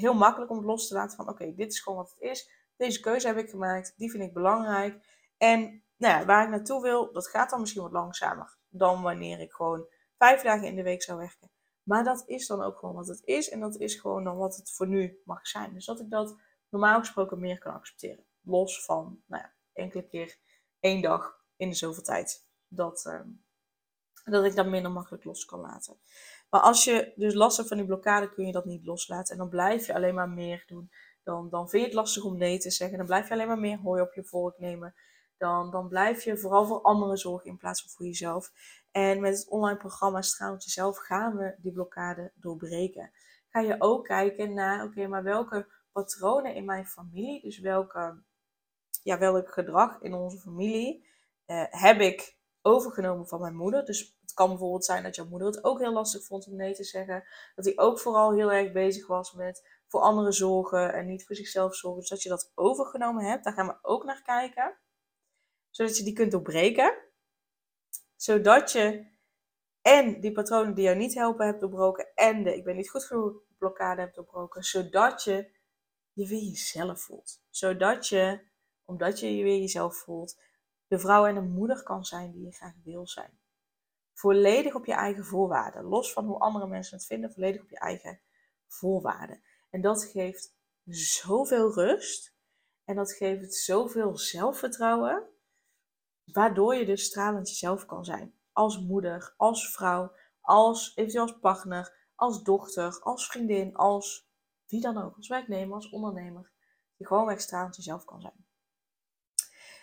heel 0.00 0.14
makkelijk 0.14 0.50
om 0.50 0.56
het 0.56 0.66
los 0.66 0.88
te 0.88 0.94
laten 0.94 1.16
van 1.16 1.28
oké, 1.28 1.54
dit 1.54 1.72
is 1.72 1.80
gewoon 1.80 1.98
wat 1.98 2.10
het 2.10 2.20
is. 2.20 2.50
deze 2.76 3.00
keuze 3.00 3.26
heb 3.26 3.36
ik 3.36 3.50
gemaakt, 3.50 3.94
die 3.96 4.10
vind 4.10 4.22
ik 4.22 4.32
belangrijk. 4.32 5.06
En 5.36 5.82
nou 5.96 6.18
ja, 6.18 6.24
waar 6.24 6.44
ik 6.44 6.50
naartoe 6.50 6.82
wil, 6.82 7.12
dat 7.12 7.28
gaat 7.28 7.50
dan 7.50 7.60
misschien 7.60 7.82
wat 7.82 7.92
langzamer 7.92 8.58
dan 8.68 9.02
wanneer 9.02 9.40
ik 9.40 9.52
gewoon 9.52 9.86
vijf 10.16 10.42
dagen 10.42 10.66
in 10.66 10.76
de 10.76 10.82
week 10.82 11.02
zou 11.02 11.18
werken. 11.18 11.50
Maar 11.82 12.04
dat 12.04 12.22
is 12.26 12.46
dan 12.46 12.62
ook 12.62 12.78
gewoon 12.78 12.94
wat 12.94 13.08
het 13.08 13.22
is. 13.24 13.50
En 13.50 13.60
dat 13.60 13.76
is 13.76 13.94
gewoon 13.94 14.24
dan 14.24 14.36
wat 14.36 14.56
het 14.56 14.72
voor 14.72 14.86
nu 14.86 15.20
mag 15.24 15.46
zijn. 15.46 15.74
Dus 15.74 15.84
dat 15.84 16.00
ik 16.00 16.10
dat 16.10 16.36
normaal 16.68 16.98
gesproken 16.98 17.40
meer 17.40 17.58
kan 17.58 17.74
accepteren. 17.74 18.24
Los 18.40 18.84
van 18.84 19.22
nou 19.26 19.42
ja, 19.42 19.52
enkele 19.72 20.06
keer 20.06 20.38
één 20.80 21.02
dag 21.02 21.44
in 21.56 21.68
de 21.68 21.74
zoveel 21.74 22.02
tijd. 22.02 22.46
Dat, 22.68 23.06
ehm, 23.06 23.28
dat 24.24 24.44
ik 24.44 24.54
dat 24.54 24.66
minder 24.66 24.92
makkelijk 24.92 25.24
los 25.24 25.44
kan 25.44 25.60
laten. 25.60 26.00
Maar 26.50 26.60
als 26.60 26.84
je 26.84 27.12
dus 27.16 27.34
last 27.34 27.56
hebt 27.56 27.68
van 27.68 27.76
die 27.76 27.86
blokkade, 27.86 28.32
kun 28.32 28.46
je 28.46 28.52
dat 28.52 28.64
niet 28.64 28.84
loslaten. 28.84 29.32
En 29.32 29.38
dan 29.38 29.48
blijf 29.48 29.86
je 29.86 29.94
alleen 29.94 30.14
maar 30.14 30.28
meer 30.28 30.62
doen. 30.66 30.90
Dan, 31.22 31.48
dan 31.48 31.68
vind 31.68 31.82
je 31.82 31.88
het 31.88 31.96
lastig 31.96 32.24
om 32.24 32.36
nee 32.36 32.58
te 32.58 32.70
zeggen. 32.70 32.96
Dan 32.98 33.06
blijf 33.06 33.28
je 33.28 33.34
alleen 33.34 33.46
maar 33.46 33.58
meer 33.58 33.78
hooi 33.78 34.02
op 34.02 34.14
je 34.14 34.24
vork 34.24 34.58
nemen. 34.58 34.94
Dan, 35.36 35.70
dan 35.70 35.88
blijf 35.88 36.22
je 36.22 36.38
vooral 36.38 36.66
voor 36.66 36.82
anderen 36.82 37.18
zorgen 37.18 37.50
in 37.50 37.56
plaats 37.56 37.82
van 37.82 37.90
voor 37.90 38.06
jezelf. 38.06 38.52
En 38.90 39.20
met 39.20 39.38
het 39.38 39.48
online 39.48 39.78
programma 39.78 40.22
Straalend 40.22 40.64
Jezelf 40.64 40.98
gaan 40.98 41.36
we 41.36 41.54
die 41.58 41.72
blokkade 41.72 42.32
doorbreken. 42.34 43.10
Ga 43.48 43.60
je 43.60 43.76
ook 43.78 44.04
kijken 44.04 44.54
naar, 44.54 44.84
oké, 44.84 45.06
maar 45.06 45.22
welke 45.22 45.66
patronen 45.92 46.54
in 46.54 46.64
mijn 46.64 46.86
familie, 46.86 47.42
dus 47.42 47.58
welke, 47.58 48.22
ja, 49.02 49.18
welk 49.18 49.52
gedrag 49.52 50.00
in 50.00 50.14
onze 50.14 50.38
familie 50.38 51.06
eh, 51.46 51.64
heb 51.68 52.00
ik 52.00 52.36
overgenomen 52.62 53.28
van 53.28 53.40
mijn 53.40 53.56
moeder. 53.56 53.84
Dus 53.84 54.18
het 54.20 54.32
kan 54.34 54.48
bijvoorbeeld 54.48 54.84
zijn 54.84 55.02
dat 55.02 55.14
jouw 55.14 55.28
moeder 55.28 55.48
het 55.48 55.64
ook 55.64 55.78
heel 55.78 55.92
lastig 55.92 56.24
vond 56.24 56.46
om 56.46 56.56
nee 56.56 56.74
te 56.74 56.84
zeggen. 56.84 57.24
Dat 57.54 57.64
hij 57.64 57.78
ook 57.78 57.98
vooral 57.98 58.32
heel 58.32 58.52
erg 58.52 58.72
bezig 58.72 59.06
was 59.06 59.32
met 59.32 59.68
voor 59.86 60.00
anderen 60.00 60.32
zorgen 60.32 60.92
en 60.92 61.06
niet 61.06 61.26
voor 61.26 61.36
zichzelf 61.36 61.74
zorgen. 61.74 62.00
Dus 62.00 62.10
dat 62.10 62.22
je 62.22 62.28
dat 62.28 62.52
overgenomen 62.54 63.24
hebt, 63.24 63.44
daar 63.44 63.52
gaan 63.52 63.66
we 63.66 63.78
ook 63.82 64.04
naar 64.04 64.22
kijken. 64.22 64.78
Zodat 65.70 65.96
je 65.96 66.04
die 66.04 66.12
kunt 66.12 66.30
doorbreken. 66.30 66.94
Zodat 68.16 68.72
je 68.72 69.10
en 69.82 70.20
die 70.20 70.32
patronen 70.32 70.74
die 70.74 70.84
jou 70.84 70.96
niet 70.96 71.14
helpen 71.14 71.46
hebt 71.46 71.60
doorbroken. 71.60 72.08
En 72.14 72.42
de 72.42 72.56
ik 72.56 72.64
ben 72.64 72.76
niet 72.76 72.90
goed 72.90 73.04
genoeg 73.04 73.42
blokkade 73.58 74.00
hebt 74.00 74.14
doorbroken. 74.14 74.62
Zodat 74.62 75.24
je 75.24 75.50
je 76.12 76.28
weer 76.28 76.42
jezelf 76.42 77.00
voelt. 77.00 77.42
Zodat 77.50 78.08
je, 78.08 78.40
omdat 78.84 79.20
je 79.20 79.36
je 79.36 79.42
weer 79.42 79.60
jezelf 79.60 79.96
voelt, 79.96 80.42
de 80.90 80.98
vrouw 80.98 81.26
en 81.26 81.34
de 81.34 81.40
moeder 81.40 81.82
kan 81.82 82.04
zijn 82.04 82.32
die 82.32 82.44
je 82.44 82.52
graag 82.52 82.74
wil 82.84 83.06
zijn. 83.06 83.40
Volledig 84.12 84.74
op 84.74 84.86
je 84.86 84.92
eigen 84.92 85.24
voorwaarden. 85.24 85.84
Los 85.84 86.12
van 86.12 86.26
hoe 86.26 86.38
andere 86.38 86.66
mensen 86.66 86.96
het 86.96 87.06
vinden, 87.06 87.32
volledig 87.32 87.62
op 87.62 87.70
je 87.70 87.78
eigen 87.78 88.20
voorwaarden. 88.66 89.42
En 89.70 89.80
dat 89.80 90.04
geeft 90.04 90.56
zoveel 90.84 91.72
rust. 91.74 92.34
En 92.84 92.96
dat 92.96 93.12
geeft 93.12 93.54
zoveel 93.54 94.18
zelfvertrouwen. 94.18 95.28
Waardoor 96.24 96.74
je 96.74 96.86
dus 96.86 97.04
stralend 97.04 97.48
jezelf 97.48 97.86
kan 97.86 98.04
zijn. 98.04 98.34
Als 98.52 98.80
moeder, 98.80 99.34
als 99.36 99.72
vrouw, 99.72 100.12
als 100.40 100.92
eventueel 100.94 101.22
als 101.22 101.38
partner, 101.38 102.08
als 102.14 102.42
dochter, 102.42 103.00
als 103.00 103.26
vriendin, 103.26 103.76
als 103.76 104.28
wie 104.66 104.80
dan 104.80 105.02
ook. 105.02 105.16
Als 105.16 105.28
werknemer, 105.28 105.74
als 105.74 105.90
ondernemer. 105.90 106.50
Je 106.96 107.06
gewoon 107.06 107.40
stralend 107.40 107.76
jezelf 107.76 108.04
kan 108.04 108.20
zijn. 108.20 108.46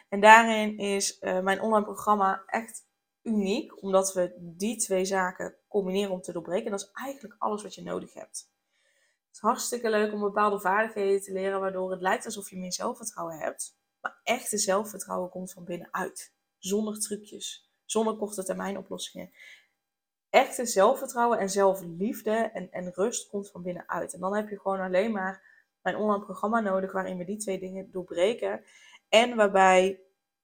En 0.10 0.20
daarin 0.20 0.78
is 0.78 1.22
uh, 1.22 1.40
mijn 1.40 1.62
online 1.62 1.86
programma 1.86 2.44
echt 2.46 2.88
uniek, 3.22 3.82
omdat 3.82 4.14
we 4.14 4.34
die 4.40 4.78
twee 4.78 5.06
zaken 5.06 5.56
combineren 5.68 6.12
om 6.12 6.22
te 6.22 6.32
doorbreken. 6.32 6.72
Dat 6.72 6.80
is 6.80 6.92
eigenlijk 6.94 7.36
alles 7.38 7.64
wat 7.64 7.76
je 7.76 7.84
nodig 7.84 8.14
hebt. 8.14 8.52
Het 9.28 9.36
is 9.36 9.40
hartstikke 9.40 9.90
leuk 9.90 10.14
om 10.14 10.20
bepaalde 10.20 10.60
vaardigheden 10.60 11.22
te 11.22 11.32
leren, 11.32 11.60
waardoor 11.60 11.92
het 11.92 12.02
lijkt 12.02 12.26
alsof 12.26 12.50
je 12.50 12.58
meer 12.58 12.74
zelfvertrouwen 12.74 13.38
hebt. 13.38 13.78
Maar 14.02 14.20
echte 14.24 14.58
zelfvertrouwen 14.58 15.30
komt 15.30 15.54
van 15.54 15.64
binnenuit. 15.64 16.34
Zonder 16.58 17.00
trucjes, 17.00 17.72
zonder 17.86 18.16
korte 18.16 18.44
termijn 18.44 18.78
oplossingen. 18.78 19.32
Echte 20.30 20.66
zelfvertrouwen 20.66 21.40
en 21.40 21.50
zelfliefde 21.50 22.32
en, 22.32 22.72
en 22.72 22.92
rust 22.94 23.30
komt 23.30 23.52
van 23.52 23.64
binnenuit. 23.64 24.14
En 24.14 24.20
dan 24.20 24.36
heb 24.36 24.50
je 24.50 24.60
gewoon 24.60 24.80
alleen 24.80 25.12
maar 25.12 25.56
mijn 25.82 25.96
online 25.96 26.24
programma 26.24 26.60
nodig 26.60 26.92
waarin 26.92 27.18
we 27.18 27.26
die 27.26 27.38
twee 27.38 27.60
dingen 27.60 27.92
doorbreken. 27.92 28.64
En 29.10 29.36
waarbij 29.36 30.02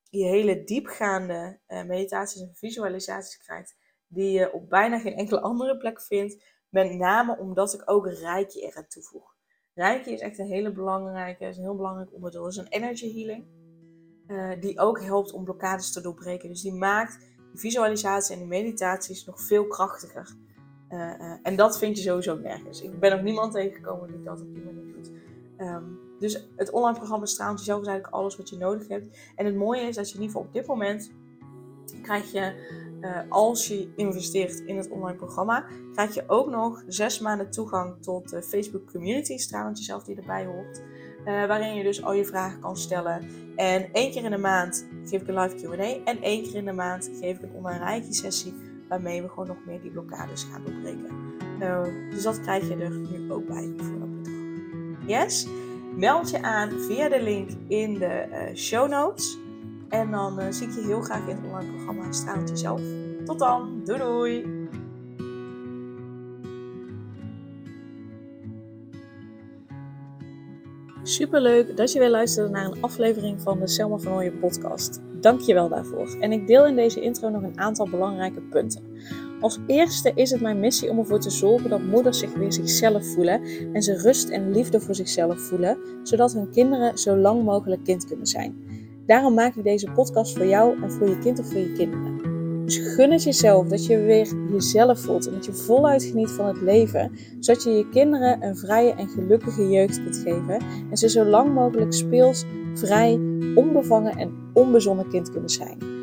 je 0.10 0.26
hele 0.26 0.64
diepgaande 0.64 1.60
uh, 1.68 1.84
meditaties 1.84 2.42
en 2.42 2.56
visualisaties 2.56 3.38
krijgt, 3.38 3.76
die 4.08 4.32
je 4.32 4.54
op 4.54 4.70
bijna 4.70 5.00
geen 5.00 5.16
enkele 5.16 5.42
andere 5.42 5.78
plek 5.78 6.02
vindt. 6.02 6.44
Met 6.70 6.94
name 6.94 7.38
omdat 7.38 7.74
ik 7.74 7.82
ook 7.86 8.08
Reiki 8.08 8.62
eraan 8.62 8.88
toevoeg. 8.88 9.36
Reiki 9.74 10.12
is 10.12 10.20
echt 10.20 10.40
een 10.40 10.48
hele 10.48 10.72
belangrijke, 10.72 11.46
is 11.46 11.58
een 11.58 11.64
heel 11.64 11.76
belangrijk 11.76 12.14
onderdeel. 12.14 12.44
Het 12.44 12.52
is 12.52 12.60
een 12.60 12.68
energy 12.68 13.14
healing. 13.14 13.46
Uh, 14.28 14.62
die 14.62 14.80
ook 14.80 15.02
helpt 15.02 15.34
om 15.34 15.44
blokkades 15.44 15.92
te 15.92 16.02
doorbreken. 16.02 16.50
Dus 16.50 16.62
die 16.62 16.74
maakt 16.74 17.20
die 17.20 17.60
visualisatie 17.60 18.34
en 18.34 18.40
die 18.40 18.48
meditaties 18.48 19.26
nog 19.26 19.42
veel 19.42 19.68
krachtiger. 19.68 20.36
Uh, 20.90 21.34
en 21.44 21.56
dat 21.56 21.78
vind 21.78 21.98
je 21.98 22.04
sowieso 22.04 22.38
nergens. 22.38 22.82
Ik 22.82 23.00
ben 23.00 23.12
nog 23.12 23.22
niemand 23.22 23.54
tegengekomen 23.54 24.08
die 24.08 24.24
dat 24.24 24.42
op 24.42 24.54
die 24.54 24.64
manier 24.64 24.94
doet. 24.94 25.12
Um, 25.58 26.00
dus 26.24 26.48
het 26.56 26.72
online 26.72 26.98
programma 26.98 27.26
Straalend 27.26 27.60
Jezelf 27.60 27.82
is 27.82 27.88
eigenlijk 27.88 28.16
alles 28.16 28.36
wat 28.36 28.50
je 28.50 28.58
nodig 28.58 28.88
hebt. 28.88 29.18
En 29.36 29.46
het 29.46 29.56
mooie 29.56 29.82
is 29.82 29.96
dat 29.96 30.10
je 30.10 30.16
in 30.16 30.22
ieder 30.22 30.36
geval 30.36 30.48
op 30.48 30.54
dit 30.54 30.68
moment 30.68 31.12
krijg 32.02 32.32
je, 32.32 32.54
uh, 33.02 33.18
als 33.30 33.68
je 33.68 33.94
investeert 33.96 34.60
in 34.60 34.78
het 34.78 34.90
online 34.90 35.18
programma, 35.18 35.66
krijg 35.94 36.14
je 36.14 36.24
ook 36.28 36.50
nog 36.50 36.84
zes 36.88 37.20
maanden 37.20 37.52
toegang 37.52 37.96
tot 38.02 38.30
de 38.30 38.44
Facebook 38.44 38.92
community 38.92 39.38
Straalend 39.38 39.78
Jezelf 39.78 40.04
die 40.04 40.16
erbij 40.16 40.46
hoort. 40.46 40.80
Uh, 40.80 41.26
waarin 41.26 41.76
je 41.76 41.84
dus 41.84 42.04
al 42.04 42.14
je 42.14 42.26
vragen 42.26 42.60
kan 42.60 42.78
stellen. 42.78 43.28
En 43.56 43.94
één 43.94 44.12
keer 44.12 44.24
in 44.24 44.32
de 44.32 44.38
maand 44.38 44.88
geef 45.06 45.22
ik 45.22 45.28
een 45.28 45.40
live 45.40 45.56
Q&A. 45.56 46.12
En 46.12 46.22
één 46.22 46.44
keer 46.44 46.56
in 46.56 46.66
de 46.66 46.74
maand 46.74 47.10
geef 47.20 47.38
ik 47.38 47.44
een 47.44 47.56
online 47.56 47.84
reiki 47.84 48.14
sessie. 48.14 48.54
Waarmee 48.90 49.22
we 49.22 49.30
gewoon 49.30 49.48
nog 49.48 49.66
meer 49.66 49.82
die 49.82 49.92
blokkades 49.92 50.44
gaan 50.44 50.64
doorbreken. 50.66 51.16
Uh, 51.60 52.12
dus 52.12 52.24
dat 52.24 52.42
krijg 52.42 52.68
je 52.68 52.76
er 52.76 52.98
nu 52.98 53.32
ook 53.32 53.48
bij 53.48 53.74
voor 53.78 54.00
dat 54.00 54.16
bedrag. 54.16 54.34
Yes? 55.08 55.48
Meld 55.96 56.30
je 56.30 56.42
aan 56.42 56.70
via 56.70 57.10
de 57.10 57.22
link 57.22 57.50
in 57.68 57.94
de 57.94 58.26
uh, 58.30 58.56
show 58.56 58.90
notes. 58.90 59.38
En 59.90 60.12
dan 60.12 60.40
uh, 60.40 60.46
zie 60.50 60.68
ik 60.68 60.74
je 60.74 60.82
heel 60.82 61.02
graag 61.02 61.28
in 61.28 61.36
het 61.36 61.46
online 61.46 61.72
programma 61.72 62.12
Straalend 62.12 62.50
Jezelf. 62.50 62.82
Tot 63.26 63.40
dan. 63.40 63.82
Doei 63.86 64.00
doei. 64.00 64.62
Superleuk 71.04 71.78
dat 71.78 71.92
je 71.92 72.00
weer 72.00 72.10
luisterde 72.10 72.50
naar 72.50 72.66
een 72.66 72.82
aflevering 72.82 73.42
van 73.42 73.60
de 73.60 73.68
Selma 73.68 73.98
van 73.98 74.14
Ooyen 74.14 74.40
podcast. 74.40 75.02
Dank 75.22 75.40
je 75.40 75.54
wel 75.54 75.70
daarvoor. 75.70 76.18
En 76.20 76.32
ik 76.32 76.48
deel 76.48 76.66
in 76.66 76.76
deze 76.76 77.02
intro 77.02 77.30
nog 77.30 77.44
een 77.44 77.60
aantal 77.60 77.90
belangrijke 77.90 78.42
punten. 78.42 78.84
Als 79.44 79.60
eerste 79.68 80.12
is 80.16 80.32
het 80.32 80.42
mijn 80.42 80.60
missie 80.60 80.90
om 80.90 80.98
ervoor 80.98 81.20
te 81.20 81.30
zorgen 81.30 81.70
dat 81.70 81.84
moeders 81.84 82.20
zich 82.20 82.34
weer 82.34 82.54
zichzelf 82.54 83.06
voelen 83.06 83.42
en 83.74 83.82
ze 83.82 84.02
rust 84.02 84.30
en 84.30 84.52
liefde 84.52 84.80
voor 84.80 84.96
zichzelf 84.96 85.40
voelen, 85.40 85.78
zodat 86.04 86.34
hun 86.34 86.50
kinderen 86.52 86.98
zo 86.98 87.16
lang 87.16 87.44
mogelijk 87.44 87.84
kind 87.84 88.06
kunnen 88.06 88.28
zijn. 88.28 88.56
Daarom 89.06 89.34
maak 89.34 89.56
ik 89.56 89.64
deze 89.64 89.92
podcast 89.92 90.38
voor 90.38 90.46
jou 90.46 90.82
en 90.84 90.92
voor 90.92 91.10
je 91.10 91.20
kind 91.20 91.40
of 91.40 91.48
voor 91.48 91.60
je 91.60 91.74
kinderen. 91.74 92.22
Dus 92.66 92.78
gun 92.78 93.12
het 93.12 93.24
jezelf 93.24 93.68
dat 93.68 93.86
je 93.86 93.98
weer 93.98 94.28
jezelf 94.52 95.00
voelt 95.00 95.28
en 95.28 95.34
dat 95.34 95.46
je 95.46 95.54
voluit 95.54 96.04
geniet 96.04 96.32
van 96.32 96.46
het 96.46 96.62
leven, 96.62 97.12
zodat 97.40 97.64
je 97.64 97.70
je 97.70 97.90
kinderen 97.90 98.44
een 98.44 98.58
vrije 98.58 98.94
en 98.94 99.08
gelukkige 99.08 99.70
jeugd 99.70 100.04
kunt 100.04 100.18
geven 100.18 100.60
en 100.90 100.98
ze 100.98 101.10
zo 101.10 101.26
lang 101.26 101.54
mogelijk 101.54 101.94
speels, 101.94 102.46
vrij, 102.74 103.20
onbevangen 103.56 104.18
en 104.18 104.34
onbezonnen 104.54 105.10
kind 105.10 105.30
kunnen 105.32 105.50
zijn. 105.50 106.03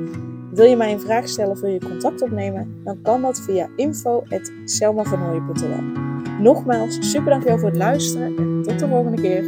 Wil 0.51 0.65
je 0.65 0.75
mij 0.75 0.91
een 0.91 0.99
vraag 0.99 1.27
stellen 1.27 1.51
of 1.51 1.59
wil 1.59 1.69
je 1.69 1.79
contact 1.79 2.21
opnemen? 2.21 2.81
Dan 2.83 3.01
kan 3.01 3.21
dat 3.21 3.39
via 3.39 3.69
info.selmavanhooyen.nl 3.75 5.81
Nogmaals, 6.39 7.11
super 7.11 7.29
dankjewel 7.29 7.59
voor 7.59 7.69
het 7.69 7.77
luisteren 7.77 8.37
en 8.37 8.61
tot 8.61 8.79
de 8.79 8.87
volgende 8.87 9.21
keer. 9.21 9.43